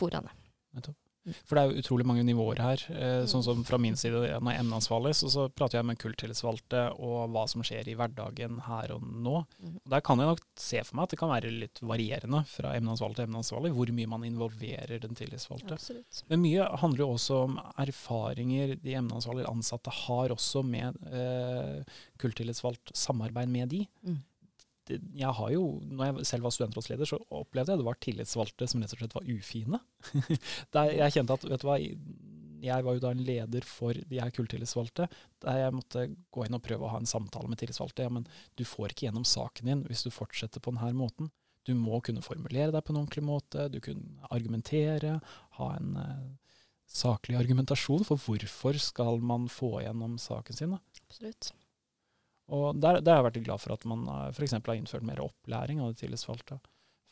foraene. 0.00 0.32
Nettopp. 0.72 1.01
For 1.46 1.54
det 1.54 1.62
er 1.62 1.70
jo 1.70 1.82
utrolig 1.82 2.06
mange 2.08 2.24
nivåer 2.26 2.60
her. 2.62 2.82
Eh, 2.90 3.24
sånn 3.30 3.44
som 3.46 3.62
fra 3.66 3.78
min 3.78 3.94
side, 3.98 4.16
når 4.16 4.26
jeg 4.26 4.58
er 4.58 4.64
emneansvarlig, 4.64 5.12
så, 5.14 5.30
så 5.30 5.46
prater 5.54 5.78
jeg 5.78 5.86
med 5.86 6.00
kulttillitsvalgte 6.02 6.80
og 6.98 7.30
hva 7.34 7.44
som 7.50 7.62
skjer 7.66 7.92
i 7.92 7.94
hverdagen 7.98 8.58
her 8.66 8.94
og 8.96 9.04
nå. 9.06 9.36
Mm. 9.62 9.76
Og 9.78 9.94
Der 9.94 10.02
kan 10.04 10.22
jeg 10.22 10.32
nok 10.32 10.42
se 10.58 10.82
for 10.82 10.98
meg 10.98 11.06
at 11.06 11.14
det 11.14 11.20
kan 11.22 11.32
være 11.32 11.54
litt 11.54 11.82
varierende 11.92 12.42
fra 12.50 12.74
emneansvarlig 12.78 13.20
til 13.20 13.28
emneansvarlig, 13.28 13.72
hvor 13.76 13.94
mye 13.94 14.12
man 14.16 14.26
involverer 14.26 15.04
den 15.04 15.18
tillitsvalgte. 15.18 15.78
Absolutt. 15.78 16.24
Men 16.32 16.42
mye 16.42 16.66
handler 16.82 17.04
jo 17.04 17.12
også 17.14 17.38
om 17.46 17.56
erfaringer 17.86 18.74
de 18.82 18.98
emneansvarlige 18.98 19.52
ansatte 19.52 19.94
har 20.02 20.34
også 20.34 20.64
med 20.66 20.98
eh, 21.12 21.96
kulttillitsvalgt 22.22 22.96
samarbeid 22.98 23.50
med 23.52 23.74
de. 23.76 23.86
Mm 24.02 24.20
jeg 25.18 25.32
har 25.38 25.50
jo, 25.54 25.64
når 25.88 26.08
jeg 26.08 26.26
selv 26.30 26.46
var 26.46 26.54
studentrådsleder, 26.56 27.08
så 27.08 27.18
opplevde 27.34 27.74
jeg 27.74 27.80
det 27.80 27.86
var 27.88 27.98
tillitsvalgte 28.02 28.68
som 28.70 28.84
rett 28.84 28.94
og 28.96 29.02
slett 29.02 29.16
var 29.16 29.30
ufine. 29.30 29.80
jeg 30.98 31.14
kjente 31.16 31.36
at, 31.38 31.46
vet 31.52 31.64
du 31.64 31.68
hva, 31.68 31.78
jeg 32.62 32.86
var 32.86 32.96
jo 32.96 33.02
da 33.02 33.10
en 33.10 33.22
leder 33.26 33.66
for 33.66 33.96
de 33.96 34.20
her 34.22 34.30
kulltillitsvalgte, 34.34 35.08
der 35.42 35.62
jeg 35.64 35.74
måtte 35.74 36.04
gå 36.34 36.44
inn 36.46 36.58
og 36.58 36.62
prøve 36.64 36.86
å 36.86 36.92
ha 36.92 37.00
en 37.02 37.10
samtale 37.10 37.50
med 37.50 37.58
tillitsvalgte. 37.62 38.06
Ja, 38.06 38.12
men 38.14 38.28
du 38.58 38.64
får 38.68 38.92
ikke 38.92 39.08
gjennom 39.08 39.26
saken 39.26 39.70
din 39.70 39.86
hvis 39.88 40.04
du 40.06 40.12
fortsetter 40.14 40.62
på 40.62 40.74
denne 40.74 40.92
måten. 40.98 41.32
Du 41.66 41.74
må 41.78 42.00
kunne 42.02 42.24
formulere 42.24 42.72
deg 42.74 42.82
på 42.82 42.94
en 42.94 43.02
ordentlig 43.02 43.24
måte, 43.26 43.68
du 43.70 43.78
kunne 43.82 44.30
argumentere, 44.34 45.18
ha 45.58 45.68
en 45.78 45.98
eh, 46.00 46.30
saklig 46.90 47.38
argumentasjon 47.38 48.06
for 48.06 48.18
hvorfor 48.18 48.78
skal 48.82 49.22
man 49.22 49.48
få 49.50 49.76
gjennom 49.84 50.18
saken 50.22 50.58
sin. 50.58 50.74
Da. 50.74 51.02
Absolutt. 51.06 51.52
Og 52.52 52.76
der, 52.76 53.00
der, 53.00 53.14
har 53.14 53.22
jeg 53.22 53.28
vært 53.30 53.44
glad 53.46 53.62
for 53.62 53.74
at 53.76 53.84
man 53.88 54.06
eh, 54.10 54.30
f.eks. 54.32 54.56
har 54.58 54.74
innført 54.74 55.06
mer 55.06 55.22
opplæring 55.22 55.80
av 55.82 55.92
de 55.92 56.02
tillitsvalgte. 56.02 56.58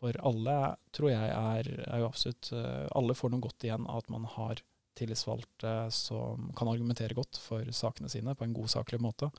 For 0.00 0.16
alle 0.24 0.56
tror 0.96 1.12
jeg 1.12 1.30
er, 1.36 1.70
er, 1.84 2.00
jo 2.00 2.08
absolutt 2.08 2.48
eh, 2.56 2.86
Alle 2.96 3.16
får 3.16 3.32
noe 3.34 3.44
godt 3.44 3.66
igjen 3.68 3.84
av 3.84 4.00
at 4.00 4.12
man 4.12 4.24
har 4.36 4.62
tillitsvalgte 4.98 5.74
som 5.94 6.50
kan 6.58 6.68
argumentere 6.72 7.16
godt 7.16 7.38
for 7.40 7.68
sakene 7.72 8.10
sine 8.12 8.34
på 8.36 8.46
en 8.46 8.56
god, 8.56 8.72
saklig 8.72 9.00
måte. 9.02 9.30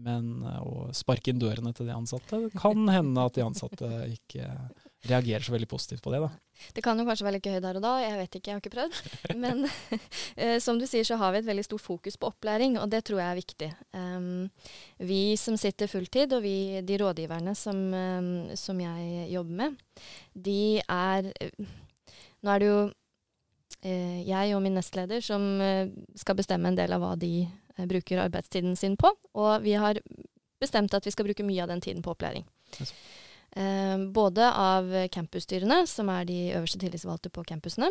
Men 0.00 0.42
eh, 0.46 0.60
å 0.64 0.88
sparke 0.96 1.32
inn 1.32 1.42
dørene 1.42 1.72
til 1.76 1.88
de 1.88 1.96
ansatte 1.96 2.42
kan 2.58 2.88
hende 2.90 3.26
at 3.26 3.36
de 3.36 3.46
ansatte 3.46 3.90
ikke 4.16 4.48
reagerer 5.08 5.40
så 5.40 5.52
veldig 5.52 5.68
positivt 5.68 6.02
på 6.02 6.12
det. 6.12 6.20
da. 6.20 6.28
Det 6.76 6.82
kan 6.84 6.98
jo 6.98 7.06
kanskje 7.08 7.24
være 7.24 7.38
litt 7.38 7.46
gøy 7.48 7.60
der 7.64 7.78
og 7.78 7.84
da, 7.84 7.92
jeg 8.02 8.16
vet 8.18 8.36
ikke, 8.36 8.50
jeg 8.50 8.56
har 8.56 8.60
ikke 8.60 8.74
prøvd. 8.74 8.98
Men 9.44 9.64
eh, 10.36 10.58
som 10.60 10.80
du 10.80 10.86
sier 10.88 11.06
så 11.08 11.16
har 11.20 11.32
vi 11.32 11.40
et 11.40 11.48
veldig 11.48 11.64
stort 11.64 11.84
fokus 11.84 12.18
på 12.20 12.28
opplæring, 12.28 12.76
og 12.80 12.90
det 12.92 13.02
tror 13.08 13.22
jeg 13.22 13.30
er 13.30 13.40
viktig. 13.40 13.70
Um, 13.96 14.48
vi 14.98 15.22
som 15.40 15.56
sitter 15.60 15.90
fulltid, 15.90 16.34
og 16.36 16.44
vi, 16.44 16.82
de 16.84 16.98
rådgiverne 17.00 17.54
som, 17.56 17.80
um, 17.94 18.32
som, 18.58 18.80
jeg 18.80 19.28
jobber 19.32 19.62
med, 19.64 19.84
de 20.34 20.62
er 20.84 21.32
Nå 22.40 22.48
er 22.48 22.60
det 22.60 22.68
jo 22.68 22.76
uh, 22.88 24.20
jeg 24.24 24.54
og 24.56 24.62
min 24.64 24.76
nestleder 24.76 25.24
som 25.24 25.42
uh, 25.60 25.88
skal 26.16 26.38
bestemme 26.38 26.72
en 26.72 26.78
del 26.78 26.92
av 26.96 27.02
hva 27.04 27.14
de 27.20 27.44
uh, 27.44 27.86
bruker 27.88 28.20
arbeidstiden 28.22 28.76
sin 28.80 28.96
på, 29.00 29.12
og 29.36 29.64
vi 29.64 29.76
har 29.80 30.00
bestemt 30.60 30.92
at 30.96 31.08
vi 31.08 31.12
skal 31.12 31.28
bruke 31.28 31.44
mye 31.44 31.64
av 31.64 31.72
den 31.72 31.80
tiden 31.84 32.04
på 32.04 32.12
opplæring. 32.12 32.44
Yes. 32.80 32.92
Eh, 33.56 33.98
både 34.14 34.46
av 34.54 34.92
campusstyrene, 35.10 35.82
som 35.90 36.10
er 36.12 36.28
de 36.28 36.38
øverste 36.54 36.78
tillitsvalgte 36.82 37.32
på 37.34 37.44
campusene, 37.48 37.90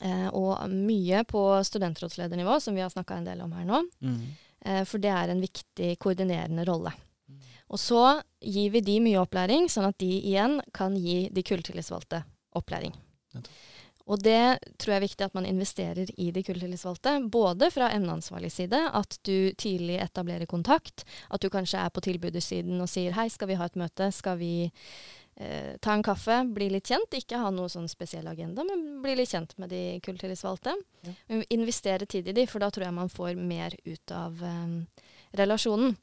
eh, 0.00 0.28
og 0.32 0.64
mye 0.72 1.24
på 1.28 1.42
studentrådsledernivå, 1.64 2.60
som 2.60 2.74
vi 2.74 2.84
har 2.84 2.92
snakka 2.92 3.18
en 3.18 3.28
del 3.28 3.44
om 3.44 3.52
her 3.52 3.68
nå. 3.68 3.82
Mm. 4.00 4.20
Eh, 4.64 4.82
for 4.84 5.02
det 5.02 5.12
er 5.12 5.32
en 5.32 5.44
viktig 5.44 5.94
koordinerende 6.00 6.64
rolle. 6.68 6.92
Mm. 7.28 7.42
Og 7.68 7.78
så 7.80 8.04
gir 8.40 8.72
vi 8.72 8.80
de 8.80 9.00
mye 9.04 9.20
opplæring, 9.20 9.68
sånn 9.68 9.88
at 9.88 9.98
de 10.00 10.10
igjen 10.20 10.60
kan 10.72 10.96
gi 10.96 11.28
de 11.32 11.44
kulltillitsvalgte 11.44 12.24
opplæring. 12.56 12.96
Nettopp. 13.34 13.66
Og 14.10 14.18
det 14.22 14.58
tror 14.80 14.94
jeg 14.94 14.98
er 14.98 15.06
viktig 15.06 15.26
at 15.26 15.36
man 15.38 15.46
investerer 15.46 16.10
i 16.18 16.30
de 16.34 16.42
kulturtillitsvalgte. 16.42 17.14
Både 17.30 17.70
fra 17.70 17.92
emneansvarlig 17.94 18.50
side, 18.52 18.80
at 18.90 19.18
du 19.26 19.52
tidlig 19.54 20.00
etablerer 20.02 20.50
kontakt. 20.50 21.04
At 21.30 21.42
du 21.42 21.50
kanskje 21.52 21.84
er 21.84 21.92
på 21.94 22.02
tilbudersiden 22.04 22.80
og 22.82 22.90
sier 22.90 23.14
hei, 23.14 23.28
skal 23.30 23.52
vi 23.52 23.58
ha 23.60 23.70
et 23.70 23.78
møte, 23.78 24.10
skal 24.14 24.40
vi 24.40 24.52
eh, 24.66 25.76
ta 25.78 25.94
en 25.94 26.04
kaffe, 26.06 26.40
bli 26.50 26.72
litt 26.74 26.90
kjent. 26.90 27.14
Ikke 27.20 27.38
ha 27.38 27.52
noe 27.54 27.70
sånn 27.70 27.88
spesiell 27.90 28.26
agenda, 28.30 28.66
men 28.66 28.98
bli 29.04 29.14
litt 29.20 29.30
kjent 29.30 29.54
med 29.62 29.70
de 29.70 29.84
kulturtillitsvalgte. 30.02 30.74
Ja. 31.06 31.42
Investere 31.54 32.10
tid 32.10 32.32
i 32.32 32.36
de, 32.40 32.48
for 32.50 32.62
da 32.62 32.72
tror 32.74 32.88
jeg 32.88 32.98
man 32.98 33.12
får 33.12 33.38
mer 33.38 33.78
ut 33.86 34.16
av 34.16 34.42
eh, 34.42 35.06
relasjonen. 35.38 35.94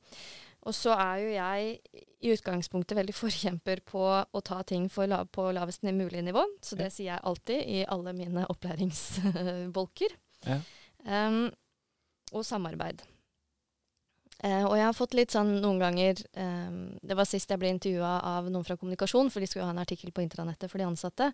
Og 0.67 0.75
så 0.75 0.91
er 0.99 1.19
jo 1.23 1.29
jeg 1.31 1.77
i 2.17 2.31
utgangspunktet 2.33 2.97
veldig 2.97 3.15
forkjemper 3.15 3.81
på 3.87 4.03
å 4.03 4.41
ta 4.43 4.61
ting 4.67 4.89
la 5.07 5.23
på 5.23 5.51
lavest 5.55 5.83
mulig 5.83 6.23
nivå. 6.25 6.43
Så 6.61 6.75
det 6.75 6.89
ja. 6.89 6.93
sier 6.93 7.11
jeg 7.13 7.23
alltid 7.23 7.61
i 7.63 7.85
alle 7.87 8.13
mine 8.13 8.47
opplæringsbolker. 8.51 10.17
Ja. 10.47 10.59
Um, 11.05 11.47
og 12.35 12.43
samarbeid. 12.43 13.05
Uh, 14.43 14.67
og 14.67 14.75
jeg 14.77 14.85
har 14.85 14.93
fått 14.93 15.15
litt 15.17 15.33
sånn 15.33 15.55
noen 15.63 15.79
ganger 15.81 16.19
um, 16.37 16.91
Det 17.01 17.15
var 17.17 17.25
sist 17.25 17.49
jeg 17.49 17.57
ble 17.57 17.71
intervjua 17.73 18.19
av 18.35 18.51
noen 18.51 18.67
fra 18.67 18.75
kommunikasjon, 18.77 19.31
for 19.33 19.41
de 19.41 19.47
skulle 19.49 19.63
jo 19.63 19.69
ha 19.69 19.73
en 19.73 19.81
artikkel 19.81 20.11
på 20.13 20.21
intranettet 20.21 20.69
for 20.69 20.81
de 20.81 20.85
ansatte. 20.85 21.31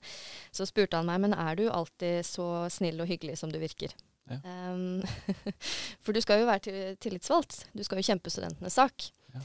Så 0.56 0.68
spurte 0.70 1.00
han 1.00 1.10
meg 1.10 1.20
men 1.26 1.36
er 1.36 1.58
du 1.60 1.66
alltid 1.68 2.22
så 2.28 2.68
snill 2.72 3.02
og 3.04 3.10
hyggelig 3.10 3.40
som 3.42 3.52
du 3.52 3.60
virker. 3.60 3.96
Ja. 4.30 4.40
Um, 4.46 5.02
for 6.04 6.16
du 6.16 6.22
skal 6.24 6.44
jo 6.44 6.48
være 6.48 6.96
tillitsvalgt. 7.04 7.66
Du 7.74 7.84
skal 7.84 8.00
jo 8.00 8.08
kjempe 8.08 8.32
studentenes 8.32 8.80
sak. 8.80 9.10
Ja. 9.34 9.44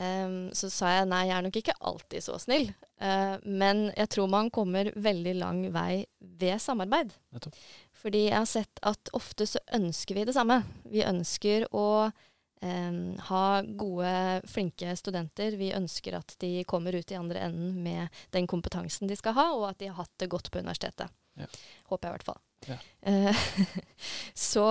Um, 0.00 0.48
så 0.56 0.70
sa 0.72 0.94
jeg 0.94 1.08
nei, 1.10 1.26
jeg 1.28 1.34
er 1.36 1.44
nok 1.44 1.56
ikke 1.60 1.76
alltid 1.90 2.24
så 2.24 2.38
snill. 2.40 2.70
Uh, 3.02 3.36
men 3.44 3.90
jeg 3.92 4.08
tror 4.14 4.30
man 4.32 4.48
kommer 4.54 4.88
veldig 4.96 5.34
lang 5.36 5.60
vei 5.74 6.06
ved 6.40 6.56
samarbeid. 6.62 7.12
Nettopp. 7.34 7.58
Fordi 8.00 8.24
jeg 8.30 8.38
har 8.38 8.48
sett 8.48 8.80
at 8.86 9.12
ofte 9.16 9.44
så 9.48 9.60
ønsker 9.76 10.16
vi 10.16 10.24
det 10.28 10.36
samme. 10.36 10.62
Vi 10.88 11.04
ønsker 11.04 11.66
å 11.76 11.88
um, 12.08 13.00
ha 13.28 13.44
gode, 13.82 14.14
flinke 14.48 14.94
studenter. 14.96 15.58
Vi 15.60 15.72
ønsker 15.76 16.16
at 16.16 16.36
de 16.40 16.54
kommer 16.68 16.96
ut 16.96 17.12
i 17.12 17.18
andre 17.18 17.44
enden 17.50 17.82
med 17.84 18.22
den 18.32 18.48
kompetansen 18.48 19.10
de 19.10 19.18
skal 19.20 19.36
ha, 19.36 19.50
og 19.58 19.68
at 19.72 19.82
de 19.82 19.90
har 19.90 20.00
hatt 20.00 20.16
det 20.22 20.30
godt 20.32 20.48
på 20.48 20.64
universitetet. 20.64 21.12
Ja. 21.40 21.50
Håper 21.92 22.08
jeg 22.08 22.10
i 22.10 22.18
hvert 22.18 22.30
fall. 22.30 22.40
Ja. 22.68 22.80
Uh, 23.04 23.84
så 24.48 24.66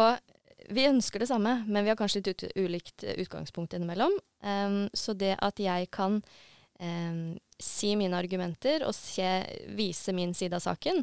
vi 0.69 0.85
ønsker 0.89 1.23
det 1.23 1.29
samme, 1.31 1.59
men 1.67 1.85
vi 1.85 1.91
har 1.91 1.97
kanskje 1.99 2.21
litt 2.21 2.31
ut, 2.31 2.45
ulikt 2.55 3.05
utgangspunkt 3.15 3.75
innimellom. 3.77 4.15
Um, 4.43 4.81
så 4.93 5.15
det 5.17 5.35
at 5.43 5.61
jeg 5.61 5.89
kan 5.95 6.19
um, 6.79 7.23
si 7.59 7.95
mine 7.99 8.17
argumenter 8.17 8.85
og 8.87 8.95
se, 8.97 9.29
vise 9.77 10.15
min 10.15 10.35
side 10.37 10.57
av 10.57 10.65
saken 10.65 11.01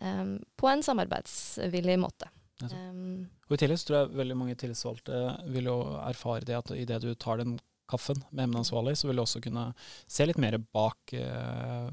um, 0.00 0.36
på 0.56 0.70
en 0.70 0.84
samarbeidsvillig 0.86 1.98
måte. 2.00 2.30
Um, 2.60 3.26
og 3.48 3.56
I 3.56 3.62
tillegg 3.62 3.82
tror 3.86 4.02
jeg 4.02 4.14
veldig 4.20 4.36
mange 4.36 4.56
tillitsvalgte 4.60 5.20
vil 5.50 5.70
jo 5.70 5.80
erfare 6.04 6.46
det 6.46 6.58
at 6.58 6.72
idet 6.76 7.02
du 7.04 7.12
tar 7.14 7.40
den 7.40 7.58
kaffen 7.90 8.20
med 8.30 8.46
emneansvarlig, 8.46 8.94
så 9.00 9.08
vil 9.08 9.18
du 9.18 9.24
også 9.24 9.42
kunne 9.42 9.70
se 10.06 10.26
litt 10.28 10.38
mer 10.38 10.60
bak 10.70 11.14
uh, 11.18 11.90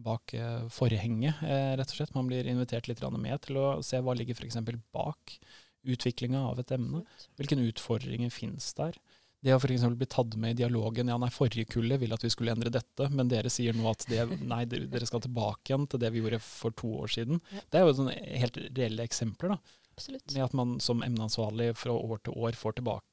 bak 0.00 0.34
eh, 0.34 0.68
forhenget, 0.72 1.42
eh, 1.44 1.72
rett 1.78 1.92
og 1.92 1.98
slett. 1.98 2.14
Man 2.14 2.28
blir 2.30 2.48
invitert 2.48 2.88
litt 2.88 3.02
med 3.02 3.42
til 3.44 3.58
å 3.60 3.66
se 3.84 4.00
hva 4.00 4.14
ligger 4.16 4.38
f.eks. 4.38 4.58
bak 4.92 5.36
utviklinga 5.84 6.42
av 6.50 6.60
et 6.60 6.70
emne. 6.76 7.04
Hvilke 7.38 7.58
utfordringer 7.70 8.30
finnes 8.30 8.72
der? 8.78 8.98
Det 9.40 9.54
å 9.54 9.60
f.eks. 9.60 9.86
bli 9.96 10.06
tatt 10.10 10.34
med 10.36 10.52
i 10.52 10.58
dialogen 10.58 11.08
ja 11.08 11.16
nei, 11.16 11.30
forrige 11.32 11.64
kullet 11.72 12.00
ville 12.02 12.12
at 12.12 12.24
vi 12.26 12.28
skulle 12.28 12.52
endre 12.52 12.68
dette, 12.74 13.06
men 13.08 13.30
dere 13.32 13.48
sier 13.48 13.72
nå 13.72 13.86
at 13.88 14.04
det, 14.10 14.26
nei, 14.52 14.66
dere 14.68 15.06
skal 15.08 15.22
tilbake 15.24 15.70
igjen 15.72 15.86
til 15.88 16.02
det 16.02 16.10
vi 16.12 16.20
gjorde 16.20 16.42
for 16.44 16.76
to 16.76 16.90
år 17.00 17.08
siden. 17.14 17.40
Det 17.72 17.80
er 17.80 17.86
jo 17.88 17.94
sånne 18.02 18.18
helt 18.42 18.58
reelle 18.76 19.06
eksempler. 19.08 19.54
da. 19.56 19.78
Absolutt. 19.96 20.26
Med 20.34 20.44
at 20.44 20.52
man 20.56 20.76
som 20.84 21.00
emneansvarlig 21.04 21.72
fra 21.76 21.92
år 21.96 22.20
til 22.24 22.36
år 22.36 22.52
får 22.60 22.76
tilbake 22.80 23.06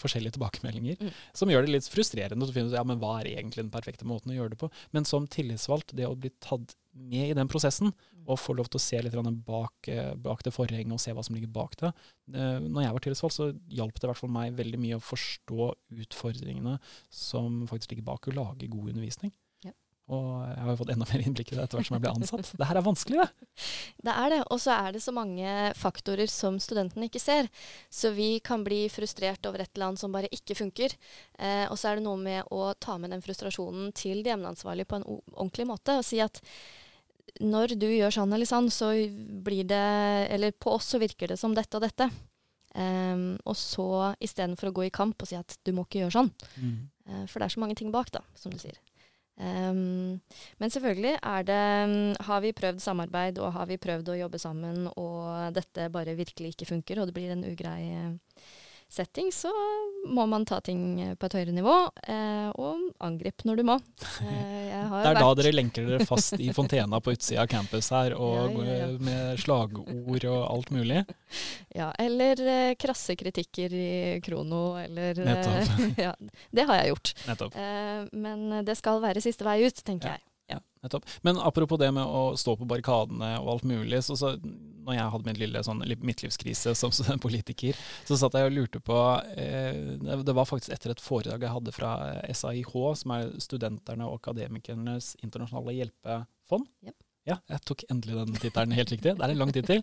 forskjellige 0.00 0.36
tilbakemeldinger, 0.36 0.96
Mm. 1.02 1.12
som 1.34 1.50
gjør 1.50 1.66
det 1.66 1.72
litt 1.74 1.88
frustrerende 1.90 2.46
å 2.46 2.52
finne 2.54 2.70
ut 2.70 2.76
ja, 2.78 2.84
men 2.86 3.00
hva 3.02 3.20
er 3.20 3.32
egentlig 3.34 3.64
den 3.64 3.70
perfekte 3.74 4.06
måten 4.06 4.30
å 4.32 4.36
gjøre 4.36 4.50
det 4.54 4.58
på. 4.60 4.70
Men 4.92 5.04
som 5.04 5.26
tillitsvalgt, 5.26 5.92
det 5.92 6.06
å 6.06 6.14
bli 6.16 6.30
tatt 6.40 6.76
med 6.96 7.30
i 7.30 7.36
den 7.36 7.48
prosessen, 7.50 7.92
og 8.26 8.40
få 8.40 8.56
lov 8.58 8.68
til 8.70 8.80
å 8.80 8.82
se 8.82 9.00
litt 9.02 9.14
bak, 9.46 9.88
eh, 9.88 10.14
bak 10.18 10.42
det 10.42 10.54
forhenget 10.54 10.92
og 10.92 11.02
se 11.02 11.14
hva 11.14 11.24
som 11.24 11.36
ligger 11.36 11.52
bak 11.52 11.76
det. 11.78 11.92
Eh, 12.34 12.58
Når 12.58 12.82
jeg 12.82 12.92
var 12.92 13.00
tillitsvalgt, 13.04 13.36
så 13.38 13.50
hjalp 13.70 13.94
det 13.94 14.04
i 14.04 14.10
hvert 14.10 14.22
fall 14.22 14.34
meg 14.34 14.56
veldig 14.58 14.78
mye 14.82 14.98
å 14.98 15.04
forstå 15.04 15.72
utfordringene 16.02 16.78
som 17.10 17.66
faktisk 17.70 17.94
ligger 17.94 18.08
bak 18.10 18.26
å 18.26 18.34
lage 18.34 18.70
god 18.70 18.90
undervisning. 18.90 19.32
Ja. 19.62 19.70
Og 20.10 20.26
jeg 20.48 20.58
har 20.58 20.70
jo 20.72 20.80
fått 20.80 20.90
enda 20.96 21.06
mer 21.12 21.22
innblikk 21.22 21.52
i 21.52 21.56
det 21.56 21.64
etter 21.66 21.78
hvert 21.78 21.86
som 21.86 21.96
jeg 21.96 22.02
ble 22.02 22.14
ansatt. 22.16 22.50
Det 22.58 22.66
her 22.66 22.80
er 22.80 22.86
vanskelig, 22.88 23.22
det. 23.22 23.48
Det 24.06 24.12
er 24.12 24.30
det, 24.30 24.40
og 24.54 24.60
så 24.62 24.74
er 24.74 24.92
det 24.94 25.02
så 25.02 25.12
mange 25.14 25.52
faktorer 25.74 26.30
som 26.30 26.58
studentene 26.62 27.06
ikke 27.08 27.22
ser. 27.22 27.48
Så 27.90 28.10
vi 28.14 28.40
kan 28.44 28.62
bli 28.66 28.84
frustrert 28.92 29.46
over 29.46 29.62
et 29.62 29.70
eller 29.74 29.92
annet 29.92 30.02
som 30.02 30.14
bare 30.14 30.30
ikke 30.34 30.58
funker. 30.58 30.94
Eh, 31.38 31.66
og 31.70 31.78
så 31.78 31.90
er 31.90 31.98
det 32.00 32.06
noe 32.06 32.18
med 32.18 32.50
å 32.54 32.72
ta 32.74 32.98
med 32.98 33.14
den 33.14 33.22
frustrasjonen 33.22 33.94
til 33.94 34.22
de 34.26 34.34
emneansvarlige 34.34 34.90
på 34.90 34.98
en 35.00 35.06
ordentlig 35.14 35.66
måte. 35.70 35.98
Og 35.98 36.06
si 36.06 36.18
at 36.22 36.42
når 37.40 37.74
du 37.76 37.86
gjør 37.90 38.14
sånn 38.14 38.32
eller 38.32 38.48
sånn, 38.48 38.70
så 38.72 38.92
blir 39.44 39.66
det 39.68 39.82
Eller 40.32 40.52
på 40.52 40.72
oss 40.72 40.92
så 40.94 41.00
virker 41.02 41.28
det 41.28 41.36
som 41.40 41.54
dette 41.54 41.76
og 41.76 41.84
dette. 41.84 42.08
Um, 42.76 43.38
og 43.48 43.56
så 43.56 44.14
istedenfor 44.20 44.68
å 44.68 44.74
gå 44.76 44.84
i 44.86 44.92
kamp 44.92 45.22
og 45.24 45.28
si 45.30 45.36
at 45.38 45.54
du 45.64 45.72
må 45.72 45.86
ikke 45.86 46.02
gjøre 46.04 46.16
sånn. 46.18 46.30
Eh, 47.08 47.24
For 47.24 47.40
det 47.40 47.46
er 47.46 47.54
så 47.54 47.62
mange 47.62 47.76
ting 47.78 47.92
bak, 47.94 48.10
da, 48.12 48.20
som 48.36 48.52
du 48.52 48.58
sier. 48.60 48.76
Um, 49.36 50.20
men 50.60 50.72
selvfølgelig 50.72 51.18
er 51.20 51.42
det, 51.48 51.62
mm, 51.88 52.26
har 52.28 52.40
vi 52.44 52.52
prøvd 52.56 52.80
samarbeid 52.80 53.40
og 53.40 53.52
har 53.52 53.66
vi 53.68 53.76
prøvd 53.80 54.08
å 54.12 54.18
jobbe 54.20 54.40
sammen, 54.40 54.86
og 54.96 55.52
dette 55.56 55.90
bare 55.92 56.16
virkelig 56.16 56.54
ikke 56.54 56.68
funker, 56.70 57.00
og 57.00 57.08
det 57.08 57.16
blir 57.16 57.32
en 57.32 57.44
ugrei 57.44 57.80
eh, 57.92 58.44
setting, 58.88 59.32
så 59.34 59.50
må 60.06 60.24
man 60.30 60.44
ta 60.46 60.60
ting 60.64 61.00
eh, 61.02 61.14
på 61.18 61.26
et 61.26 61.34
høyere 61.38 61.52
nivå, 61.56 61.74
eh, 62.06 62.50
og 62.54 62.84
angripe 63.02 63.46
når 63.48 63.60
du 63.60 63.64
må. 63.72 63.78
Eh, 64.76 64.90
Det 65.02 65.08
er 65.10 65.18
da 65.18 65.28
dere 65.38 65.50
lenker 65.54 65.86
dere 65.88 66.04
fast 66.06 66.34
i 66.38 66.50
fontena 66.54 66.98
på 67.02 67.14
utsida 67.16 67.42
av 67.42 67.48
campus 67.50 67.88
her, 67.94 68.12
og 68.26 68.58
Ja, 68.60 68.66
ja, 68.66 68.76
ja. 68.76 68.86
eh, 68.92 68.98
med 69.08 69.40
slagord 69.42 70.26
og 70.30 70.40
alt 70.52 70.70
mulig. 70.74 71.00
Ja, 71.74 71.88
eller 71.98 72.42
eh, 72.44 72.74
krasse 72.78 73.16
kritikker 73.18 73.72
i 73.74 73.88
Krono, 74.24 74.76
eller 74.78 75.18
eh, 75.18 75.26
Nettopp. 75.26 75.98
ja, 76.06 76.12
Det 76.54 76.66
har 76.68 76.82
jeg 76.82 76.92
gjort. 76.94 77.14
Nettopp. 77.32 77.56
Eh, 77.56 78.06
men 78.12 78.46
det 78.68 78.76
skal 78.78 79.00
være 79.02 79.24
siste 79.24 79.46
vei 79.48 79.58
ut, 79.66 79.82
tenker 79.86 80.14
jeg. 80.14 80.22
Ja, 80.48 80.60
nettopp. 80.84 81.04
Men 81.26 81.38
apropos 81.42 81.78
det 81.80 81.88
med 81.94 82.06
å 82.06 82.36
stå 82.38 82.52
på 82.60 82.66
barrikadene 82.70 83.32
og 83.40 83.48
alt 83.56 83.64
mulig. 83.66 83.98
Så, 84.06 84.14
så 84.20 84.34
når 84.86 84.94
jeg 84.94 85.10
hadde 85.10 85.26
min 85.26 85.40
lille 85.40 85.62
sånn 85.66 85.80
midtlivskrise 86.06 86.74
som 86.78 86.92
politiker, 87.26 87.74
så 88.06 88.14
satt 88.20 88.36
jeg 88.38 88.46
og 88.46 88.54
lurte 88.54 88.78
på 88.86 88.98
eh, 89.34 89.96
det- 89.98 90.36
var 90.38 90.46
faktisk 90.46 90.70
etter 90.76 90.94
et 90.94 91.02
foredrag 91.02 91.42
jeg 91.48 91.54
hadde 91.56 91.74
fra 91.74 91.90
SAIH, 92.30 92.76
som 93.02 93.16
er 93.16 93.32
Studenterne 93.42 94.06
og 94.06 94.20
akademikernes 94.20 95.16
internasjonale 95.26 95.74
hjelpefond. 95.80 96.70
Yep. 96.86 96.94
Ja, 97.26 97.40
jeg 97.50 97.58
tok 97.66 97.80
endelig 97.90 98.20
den 98.20 98.36
tittelen 98.38 98.70
helt 98.78 98.90
riktig. 98.94 99.16
Det 99.18 99.24
er 99.26 99.32
en 99.34 99.40
lang 99.40 99.50
tittel. 99.50 99.80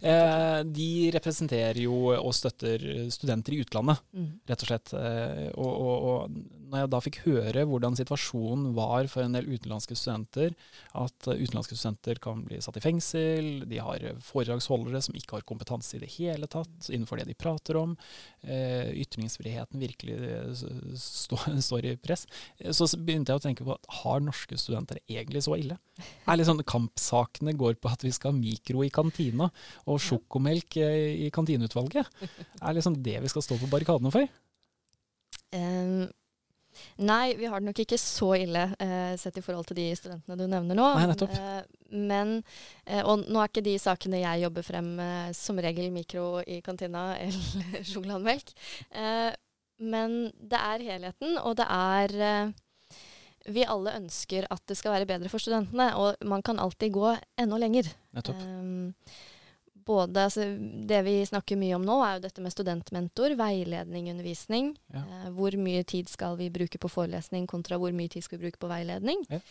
Eh, 0.00 0.62
de 0.64 0.86
representerer 1.12 1.82
jo 1.82 1.98
og 2.16 2.32
støtter 2.32 2.80
studenter 3.12 3.52
i 3.52 3.58
utlandet 3.66 4.00
Mm. 4.16 4.30
rett 4.48 4.62
og 4.64 4.70
slett. 4.70 4.94
Eh, 4.96 5.50
Og, 5.60 5.68
og, 5.76 6.06
og 6.08 6.65
når 6.76 6.84
jeg 6.84 6.92
da 6.92 7.00
fikk 7.00 7.18
høre 7.24 7.64
hvordan 7.68 7.96
situasjonen 7.96 8.74
var 8.76 9.08
for 9.08 9.24
en 9.24 9.36
del 9.36 9.48
utenlandske 9.48 9.96
studenter, 9.96 10.52
at 10.92 11.28
eh, 11.30 11.40
utenlandske 11.40 11.78
studenter 11.78 12.20
kan 12.22 12.44
bli 12.44 12.60
satt 12.64 12.76
i 12.76 12.84
fengsel, 12.84 13.64
de 13.68 13.80
har 13.80 14.04
foredragsholdere 14.24 15.00
som 15.04 15.16
ikke 15.16 15.38
har 15.38 15.46
kompetanse 15.48 15.96
i 15.96 16.02
det 16.02 16.12
hele 16.18 16.48
tatt 16.52 16.90
innenfor 16.92 17.20
det 17.20 17.28
de 17.30 17.38
prater 17.38 17.80
om, 17.80 17.96
eh, 18.44 18.92
ytringsfriheten 19.00 19.80
virkelig 19.80 20.16
eh, 20.20 20.52
stå, 21.00 21.40
står 21.68 21.88
i 21.88 21.96
press, 22.00 22.26
eh, 22.60 22.72
så 22.76 22.88
begynte 23.00 23.32
jeg 23.32 23.40
å 23.40 23.46
tenke 23.48 23.66
på 23.66 23.76
at 23.76 23.92
har 24.02 24.24
norske 24.24 24.58
studenter 24.60 25.00
egentlig 25.08 25.46
så 25.46 25.56
ille? 25.56 25.78
Er 26.28 26.40
liksom 26.40 26.60
Kampsakene 26.66 27.56
går 27.56 27.78
på 27.80 27.88
at 27.88 28.04
vi 28.04 28.12
skal 28.12 28.34
ha 28.34 28.36
mikro 28.36 28.82
i 28.84 28.92
kantina 28.92 29.48
og 29.88 30.00
sjokomelk 30.02 30.76
i 30.76 31.30
kantineutvalget. 31.32 32.10
Er 32.60 32.76
liksom 32.76 32.98
det 33.04 33.20
vi 33.22 33.30
skal 33.32 33.44
stå 33.44 33.56
på 33.60 33.70
barrikadene 33.72 34.12
for? 34.12 34.26
Ehm, 35.56 36.08
nei, 36.98 37.34
vi 37.38 37.48
har 37.50 37.62
det 37.62 37.70
nok 37.70 37.80
ikke 37.84 37.98
så 38.00 38.32
ille 38.38 38.66
eh, 38.82 39.14
sett 39.20 39.38
i 39.38 39.44
forhold 39.44 39.68
til 39.70 39.78
de 39.78 39.86
studentene 39.98 40.38
du 40.38 40.44
nevner 40.50 40.78
nå. 40.78 40.88
Nei, 40.98 41.06
nettopp. 41.10 41.34
Eh, 41.36 41.96
men, 41.96 42.36
eh, 42.84 43.02
og 43.02 43.26
nå 43.26 43.40
er 43.42 43.50
ikke 43.50 43.64
de 43.66 43.76
sakene 43.80 44.22
jeg 44.22 44.44
jobber 44.46 44.66
frem 44.66 44.92
eh, 45.02 45.32
som 45.36 45.58
regel 45.62 45.90
mikro 45.94 46.42
i 46.42 46.60
kantina 46.66 47.08
eller 47.24 47.82
sjokolademelk. 47.86 48.54
Eh, 48.90 49.32
men 49.86 50.16
det 50.40 50.60
er 50.60 50.86
helheten, 50.90 51.36
og 51.42 51.58
det 51.60 51.66
er 51.68 52.14
eh, 52.24 52.54
Vi 53.52 53.62
alle 53.62 53.92
ønsker 54.00 54.48
at 54.50 54.62
det 54.66 54.74
skal 54.78 54.96
være 54.96 55.06
bedre 55.06 55.30
for 55.30 55.38
studentene, 55.38 55.92
og 55.94 56.16
man 56.26 56.42
kan 56.42 56.58
alltid 56.58 56.90
gå 56.96 57.12
enda 57.38 57.60
lenger. 57.62 57.92
Nettopp. 58.16 58.40
Um, 58.42 58.94
både, 59.86 60.26
altså, 60.28 60.44
det 60.88 61.00
vi 61.06 61.16
snakker 61.28 61.58
mye 61.60 61.76
om 61.78 61.84
nå, 61.86 61.96
er 62.04 62.16
jo 62.16 62.24
dette 62.26 62.42
med 62.44 62.54
studentmentor, 62.54 63.36
veiledning, 63.38 64.10
undervisning. 64.12 64.72
Ja. 64.94 65.02
Eh, 65.02 65.28
hvor 65.36 65.56
mye 65.60 65.84
tid 65.86 66.10
skal 66.12 66.38
vi 66.40 66.50
bruke 66.54 66.80
på 66.82 66.90
forelesning 66.90 67.46
kontra 67.50 67.78
hvor 67.80 67.94
mye 67.94 68.10
tid 68.12 68.26
skal 68.26 68.40
vi 68.40 68.48
bruke 68.48 68.62
på 68.62 68.70
veiledning? 68.70 69.22
Ja. 69.30 69.42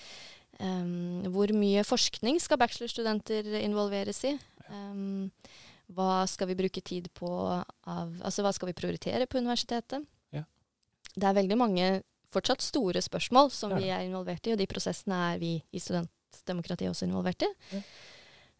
Um, 0.55 1.25
hvor 1.35 1.51
mye 1.51 1.83
forskning 1.83 2.37
skal 2.39 2.59
bachelorstudenter 2.61 3.57
involveres 3.59 4.21
i? 4.27 4.37
Um, 4.71 5.31
hva 5.91 6.23
skal 6.31 6.49
vi 6.49 6.57
bruke 6.57 6.81
tid 6.81 7.09
på 7.13 7.29
av 7.29 8.13
Altså 8.25 8.41
hva 8.41 8.53
skal 8.55 8.71
vi 8.71 8.77
prioritere 8.77 9.27
på 9.29 9.41
universitetet? 9.41 10.05
Ja. 10.33 10.45
Det 11.11 11.27
er 11.27 11.37
veldig 11.37 11.57
mange 11.59 11.89
fortsatt 12.33 12.63
store 12.63 13.03
spørsmål 13.03 13.51
som 13.53 13.75
vi 13.75 13.91
er 13.91 14.07
involvert 14.07 14.47
i, 14.47 14.55
og 14.55 14.59
de 14.59 14.67
prosessene 14.67 15.19
er 15.33 15.43
vi 15.43 15.53
i 15.71 15.81
studentdemokratiet 15.81 16.91
også 16.91 17.07
involvert 17.07 17.45
i. 17.45 17.51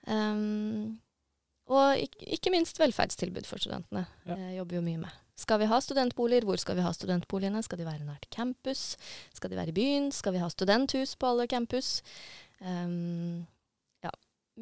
Um, 0.06 1.00
og 1.71 1.97
ikke, 1.97 2.28
ikke 2.38 2.51
minst 2.54 2.80
velferdstilbud 2.80 3.47
for 3.49 3.62
studentene. 3.62 4.06
Ja. 4.28 4.38
eh, 4.38 4.56
jobber 4.60 4.80
jo 4.80 4.84
mye 4.86 5.01
med. 5.06 5.21
Skal 5.36 5.60
vi 5.60 5.67
ha 5.67 5.80
studentboliger? 5.84 6.45
Hvor 6.47 6.60
skal 6.62 6.78
vi 6.78 6.86
ha 6.86 6.91
studentboligene? 6.95 7.63
Skal 7.65 7.82
de 7.82 7.88
være 7.88 8.06
nært 8.08 8.30
campus? 8.32 8.95
Skal 9.36 9.51
de 9.51 9.58
være 9.60 9.73
i 9.73 9.75
byen? 9.75 10.12
Skal 10.15 10.36
vi 10.36 10.39
ha 10.43 10.47
studenthus 10.49 11.15
på 11.19 11.34
alle 11.34 11.47
campus? 11.51 11.99
Um. 12.62 13.45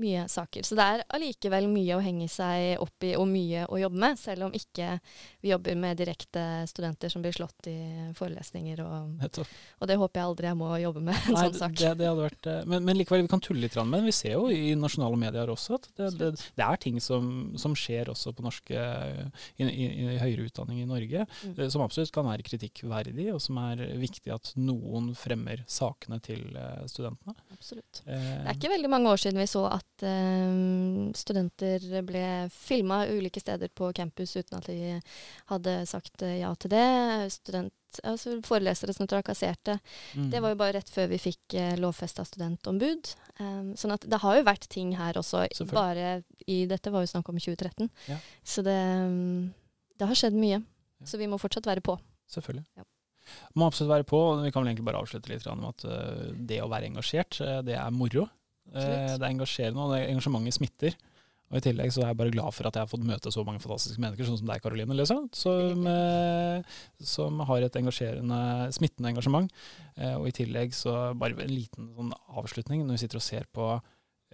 Mye 0.04 0.28
saker. 0.32 0.66
Så 0.68 0.78
det 0.78 0.86
er 0.86 1.04
allikevel 1.16 1.70
mye 1.72 1.98
å 1.98 2.04
henge 2.04 2.28
seg 2.32 2.82
opp 2.84 3.08
i 3.08 3.14
og 3.20 3.28
mye 3.30 3.66
å 3.72 3.80
jobbe 3.80 4.02
med, 4.04 4.20
selv 4.20 4.48
om 4.48 4.56
ikke 4.56 4.98
vi 5.44 5.52
jobber 5.52 5.80
med 5.80 6.00
direkte 6.00 6.44
studenter 6.70 7.12
som 7.12 7.24
blir 7.24 7.36
slått 7.36 7.70
i 7.72 7.78
forelesninger. 8.18 8.84
Og, 8.84 9.42
og 9.80 9.90
det 9.90 9.98
håper 10.00 10.22
jeg 10.22 10.30
aldri 10.30 10.50
jeg 10.50 10.60
må 10.60 10.72
jobbe 10.82 11.04
med. 11.10 11.18
en 11.28 11.38
Nei, 11.38 11.46
sånn 11.48 11.60
sak. 11.60 11.78
Det, 11.80 11.94
det 12.00 12.10
hadde 12.10 12.28
vært, 12.28 12.50
eh, 12.52 12.62
men, 12.70 12.86
men, 12.86 13.00
likevel, 13.00 13.26
vi 13.26 13.34
kan 13.34 13.44
tulle 13.44 13.64
litt 13.64 13.78
med 13.80 13.98
den. 13.98 14.08
Vi 14.10 14.16
ser 14.16 14.36
jo 14.38 14.48
i 14.54 14.74
nasjonale 14.80 15.20
medier 15.20 15.52
også 15.54 15.80
at 15.80 15.90
det, 15.98 16.12
det, 16.20 16.32
det 16.60 16.68
er 16.68 16.82
ting 16.84 17.00
som, 17.04 17.54
som, 17.60 17.74
skjer 17.74 18.12
også 18.14 18.36
på 18.38 18.46
norske 18.46 18.78
i, 19.58 19.66
i, 19.66 19.88
i 20.14 20.20
høyere 20.22 20.46
utdanning 20.48 20.84
i 20.84 20.88
Norge, 20.90 21.26
mm. 21.26 21.56
Eh, 21.58 21.70
som 21.74 21.84
absolutt 21.86 22.14
kan 22.14 22.28
være 22.28 22.46
kritikkverdig, 22.46 23.30
og 23.34 23.42
som 23.44 23.60
er 23.64 23.82
viktig 24.00 24.34
at 24.34 24.54
noen 24.60 25.12
fremmer 25.18 25.64
sakene 25.70 26.20
til 26.24 26.46
eh, 26.60 26.84
studentene. 26.92 27.36
Absolutt. 27.56 28.04
Eh, 28.06 28.22
det 28.44 28.52
er 28.52 28.58
ikke 28.60 28.74
veldig 28.76 28.92
mange 28.92 29.14
år 29.14 29.24
siden 29.24 29.42
vi 29.42 29.50
så 29.50 29.66
at 29.72 29.93
at 29.94 30.06
uh, 30.08 31.12
studenter 31.16 31.84
ble 32.06 32.50
filma 32.52 33.04
ulike 33.08 33.42
steder 33.42 33.70
på 33.70 33.92
campus 33.94 34.36
uten 34.36 34.58
at 34.58 34.68
de 34.68 35.00
hadde 35.52 35.78
sagt 35.90 36.26
ja 36.26 36.54
til 36.56 36.74
det. 36.74 37.32
Student, 37.34 37.74
altså 38.04 38.40
forelesere 38.46 38.94
som 38.94 39.08
trakasserte. 39.08 39.78
Mm. 40.18 40.30
Det 40.32 40.42
var 40.42 40.54
jo 40.54 40.60
bare 40.60 40.78
rett 40.80 40.90
før 40.90 41.12
vi 41.14 41.22
fikk 41.22 41.58
uh, 41.58 41.76
lovfesta 41.82 42.26
studentombud. 42.26 43.14
Um, 43.40 43.74
sånn 43.78 43.96
at 43.96 44.08
det 44.10 44.22
har 44.24 44.40
jo 44.40 44.48
vært 44.48 44.70
ting 44.74 44.96
her 44.98 45.18
også. 45.20 45.46
Bare 45.74 46.24
i 46.48 46.64
Dette 46.70 46.94
var 46.94 47.06
jo 47.06 47.14
snakk 47.14 47.30
om 47.30 47.40
2013. 47.40 47.92
Ja. 48.10 48.18
Så 48.44 48.66
det, 48.66 48.80
um, 49.06 49.54
det, 50.00 50.10
har 50.10 50.18
skjedd 50.18 50.38
mye. 50.38 50.64
Ja. 50.64 51.08
Så 51.10 51.22
vi 51.22 51.30
må 51.30 51.42
fortsatt 51.42 51.70
være 51.70 51.86
på. 51.86 52.00
Selvfølgelig. 52.34 52.66
Ja. 52.80 52.88
Må 53.56 53.70
absolutt 53.70 53.94
være 53.94 54.08
på. 54.08 54.20
Vi 54.42 54.52
kan 54.52 54.64
vel 54.64 54.74
egentlig 54.74 54.88
bare 54.90 55.00
avslutte 55.00 55.32
litt 55.32 55.46
med 55.48 55.70
at 55.70 55.86
uh, 55.88 56.32
det 56.34 56.64
å 56.64 56.72
være 56.72 56.90
engasjert, 56.90 57.40
det 57.64 57.78
er 57.78 57.94
moro. 57.94 58.28
Eh, 58.72 59.16
det 59.18 59.20
er 59.20 59.32
engasjerende, 59.32 59.88
og 59.90 59.98
engasjementet 59.98 60.58
smitter. 60.58 60.96
Og 61.54 61.60
I 61.60 61.64
tillegg 61.68 61.92
så 61.94 62.02
er 62.02 62.10
jeg 62.10 62.18
bare 62.18 62.34
glad 62.34 62.56
for 62.56 62.66
at 62.66 62.78
jeg 62.78 62.82
har 62.82 62.90
fått 62.90 63.04
møte 63.06 63.32
så 63.34 63.44
mange 63.46 63.62
fantastiske 63.62 64.02
mennesker, 64.02 64.26
sånn 64.26 64.40
som 64.40 64.50
deg, 64.50 64.62
Karoline, 64.64 64.96
liksom, 64.98 65.28
som, 65.38 65.84
eh, 65.92 66.80
som, 67.06 67.44
har 67.46 67.66
et 67.66 67.78
engasjerende, 67.78 68.40
smittende 68.74 69.12
engasjement. 69.12 69.52
Eh, 69.94 70.16
og 70.16 70.26
i 70.30 70.34
tillegg 70.34 70.74
så 70.74 70.96
bare 71.20 71.38
en 71.46 71.54
liten 71.54 71.92
sånn 71.94 72.16
avslutning, 72.42 72.82
når 72.88 72.98
vi 72.98 73.04
sitter 73.04 73.22
og 73.22 73.26
ser 73.28 73.46
på 73.54 73.68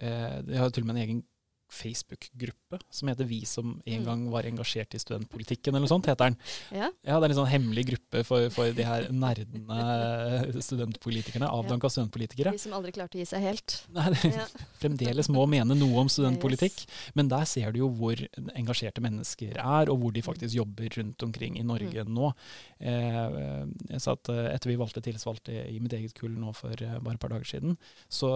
eh, 0.00 0.38
De 0.46 0.56
har 0.56 0.72
til 0.72 0.86
og 0.86 0.88
med 0.88 0.96
en 0.96 1.02
egen 1.04 1.20
Facebook-gruppe 1.70 2.80
som 2.90 3.10
heter 3.10 3.28
Vi 3.28 3.40
som 3.48 3.76
en 3.84 4.02
mm. 4.02 4.06
gang 4.06 4.24
var 4.32 4.46
engasjert 4.48 4.94
i 4.94 5.00
studentpolitikken, 5.02 5.74
eller 5.74 5.86
noe 5.86 5.92
sånt, 5.92 6.08
heter 6.10 6.30
den. 6.30 6.38
Ja. 6.74 6.90
ja 7.06 7.18
det 7.20 7.28
er 7.28 7.34
en 7.34 7.40
sånn 7.42 7.50
hemmelig 7.50 7.86
gruppe 7.92 8.24
for, 8.26 8.48
for 8.54 8.74
de 8.74 8.86
her 8.86 9.08
nerdene 9.14 10.60
studentpolitikerne, 10.68 11.48
avdanka 11.48 11.88
ja. 11.88 11.94
studentpolitikere. 11.96 12.54
De 12.54 12.62
som 12.62 12.74
aldri 12.76 12.94
klarte 12.96 13.18
å 13.18 13.22
gi 13.22 13.28
seg 13.30 13.44
helt. 13.46 13.76
Nei, 13.96 14.10
ja. 14.26 14.46
fremdeles 14.82 15.30
må 15.32 15.46
mene 15.50 15.76
noe 15.78 16.04
om 16.04 16.10
studentpolitikk. 16.12 16.84
Yes. 16.84 17.14
Men 17.18 17.30
der 17.32 17.46
ser 17.48 17.74
du 17.74 17.82
jo 17.82 17.90
hvor 18.00 18.20
engasjerte 18.58 19.02
mennesker 19.04 19.56
er, 19.56 19.90
og 19.92 20.02
hvor 20.02 20.14
de 20.14 20.24
faktisk 20.24 20.56
jobber 20.58 20.90
rundt 20.98 21.22
omkring 21.26 21.58
i 21.60 21.66
Norge 21.66 22.04
mm. 22.06 22.12
nå. 22.16 22.32
Eh, 22.80 23.64
jeg 23.90 24.02
satt, 24.02 24.30
eh, 24.32 24.50
etter 24.54 24.72
vi 24.72 24.78
valgte 24.80 25.02
tillitsvalgte 25.04 25.54
i 25.68 25.78
mitt 25.82 25.94
eget 25.96 26.14
kull 26.16 26.32
nå 26.38 26.54
for 26.56 26.74
eh, 26.74 26.98
bare 27.00 27.18
et 27.18 27.22
par 27.22 27.32
dager 27.34 27.48
siden, 27.48 27.76
så, 28.08 28.32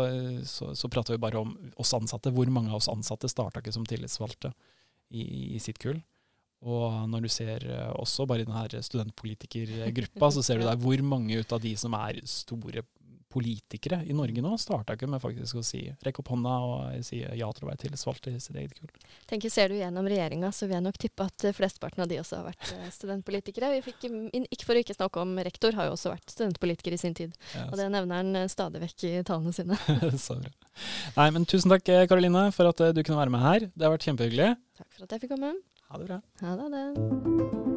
så, 0.49 0.73
så 0.77 0.91
prata 0.93 1.15
vi 1.15 1.23
bare 1.23 1.41
om 1.41 1.55
oss 1.81 1.95
ansatte. 1.97 2.33
Hvor 2.35 2.51
mange 2.53 2.73
av 2.73 2.83
oss 2.83 2.91
ansatte 2.93 3.24
ansatte 3.25 3.33
starta 3.33 3.63
ikke 3.63 3.75
som 3.75 3.87
tillitsvalgte 3.87 4.53
i, 5.11 5.55
i, 5.57 5.61
sitt 5.61 5.79
kull. 5.79 6.01
Og 6.65 7.09
når 7.09 7.25
du 7.25 7.29
ser 7.29 7.65
eh, 7.69 7.93
også 7.93 8.27
bare 8.27 8.45
i 8.45 8.49
denne 8.49 8.83
studentpolitikergruppa, 8.83 10.31
så 10.33 10.43
ser 10.43 10.59
du 10.59 10.65
der 10.69 10.81
hvor 10.81 11.01
mange 11.03 11.41
ut 11.41 11.53
av 11.53 11.61
de 11.61 11.75
som 11.77 11.95
er 11.95 12.23
store 12.25 12.85
politikere 13.35 14.01
i 14.07 14.15
Norge 14.17 14.43
nå, 14.45 14.55
starta 14.61 14.95
ikke 14.97 15.09
med 15.11 15.23
faktisk 15.23 15.59
å 15.59 15.65
si 15.67 15.83
rekk 16.07 16.21
opp 16.23 16.31
hånda 16.35 16.55
og 16.69 17.05
si 17.07 17.21
ja 17.25 17.49
til 17.55 17.67
å 17.67 17.71
være 17.71 17.81
tillitsvalgt 17.83 18.29
i 18.31 18.37
sitt 18.43 18.57
eget 18.61 18.79
kull. 18.79 18.93
Tenker 19.31 19.53
Ser 19.55 19.71
du 19.71 19.79
gjennom 19.79 20.07
regjeringa, 20.11 20.51
så 20.55 20.69
vil 20.69 20.79
jeg 20.79 20.87
nok 20.87 20.99
tippe 21.01 21.27
at 21.27 21.47
flesteparten 21.57 22.05
av 22.05 22.11
de 22.11 22.21
også 22.23 22.41
har 22.41 22.49
vært 22.49 22.73
eh, 22.75 22.89
studentpolitikere. 22.95 23.73
Vi 23.77 23.83
fikk, 23.89 24.07
ikke 24.45 24.69
For 24.69 24.79
å 24.79 24.85
ikke 24.85 24.97
snakke 24.97 25.23
om 25.25 25.37
rektor, 25.47 25.77
har 25.79 25.91
jo 25.91 25.97
også 25.97 26.15
vært 26.15 26.35
studentpolitiker 26.35 26.97
i 26.97 27.01
sin 27.01 27.17
tid. 27.17 27.35
Yes. 27.55 27.69
og 27.71 27.79
det 27.81 27.91
nevner 27.91 28.23
han 28.23 28.43
eh, 28.45 28.51
stadig 28.53 28.83
vekk 28.85 29.07
i 29.11 29.15
talene 29.27 29.55
sine. 29.57 29.79
så 30.27 30.39
bra. 30.41 30.55
Nei, 31.19 31.29
men 31.37 31.47
tusen 31.49 31.73
takk 31.75 31.87
Karoline 32.11 32.49
for 32.55 32.71
at 32.71 32.83
eh, 32.87 32.95
du 32.97 33.03
kunne 33.03 33.21
være 33.21 33.35
med 33.35 33.45
her. 33.45 33.71
Det 33.75 33.87
har 33.87 33.95
vært 33.95 34.09
kjempehyggelig. 34.11 34.51
Takk 34.81 34.91
for 34.91 35.07
at 35.07 35.17
jeg 35.17 35.27
fikk 35.27 35.37
komme. 35.37 35.55
Ha 35.91 36.03
det 36.03 36.11
bra. 36.11 36.21
Ha 36.43 36.59
det. 36.59 37.74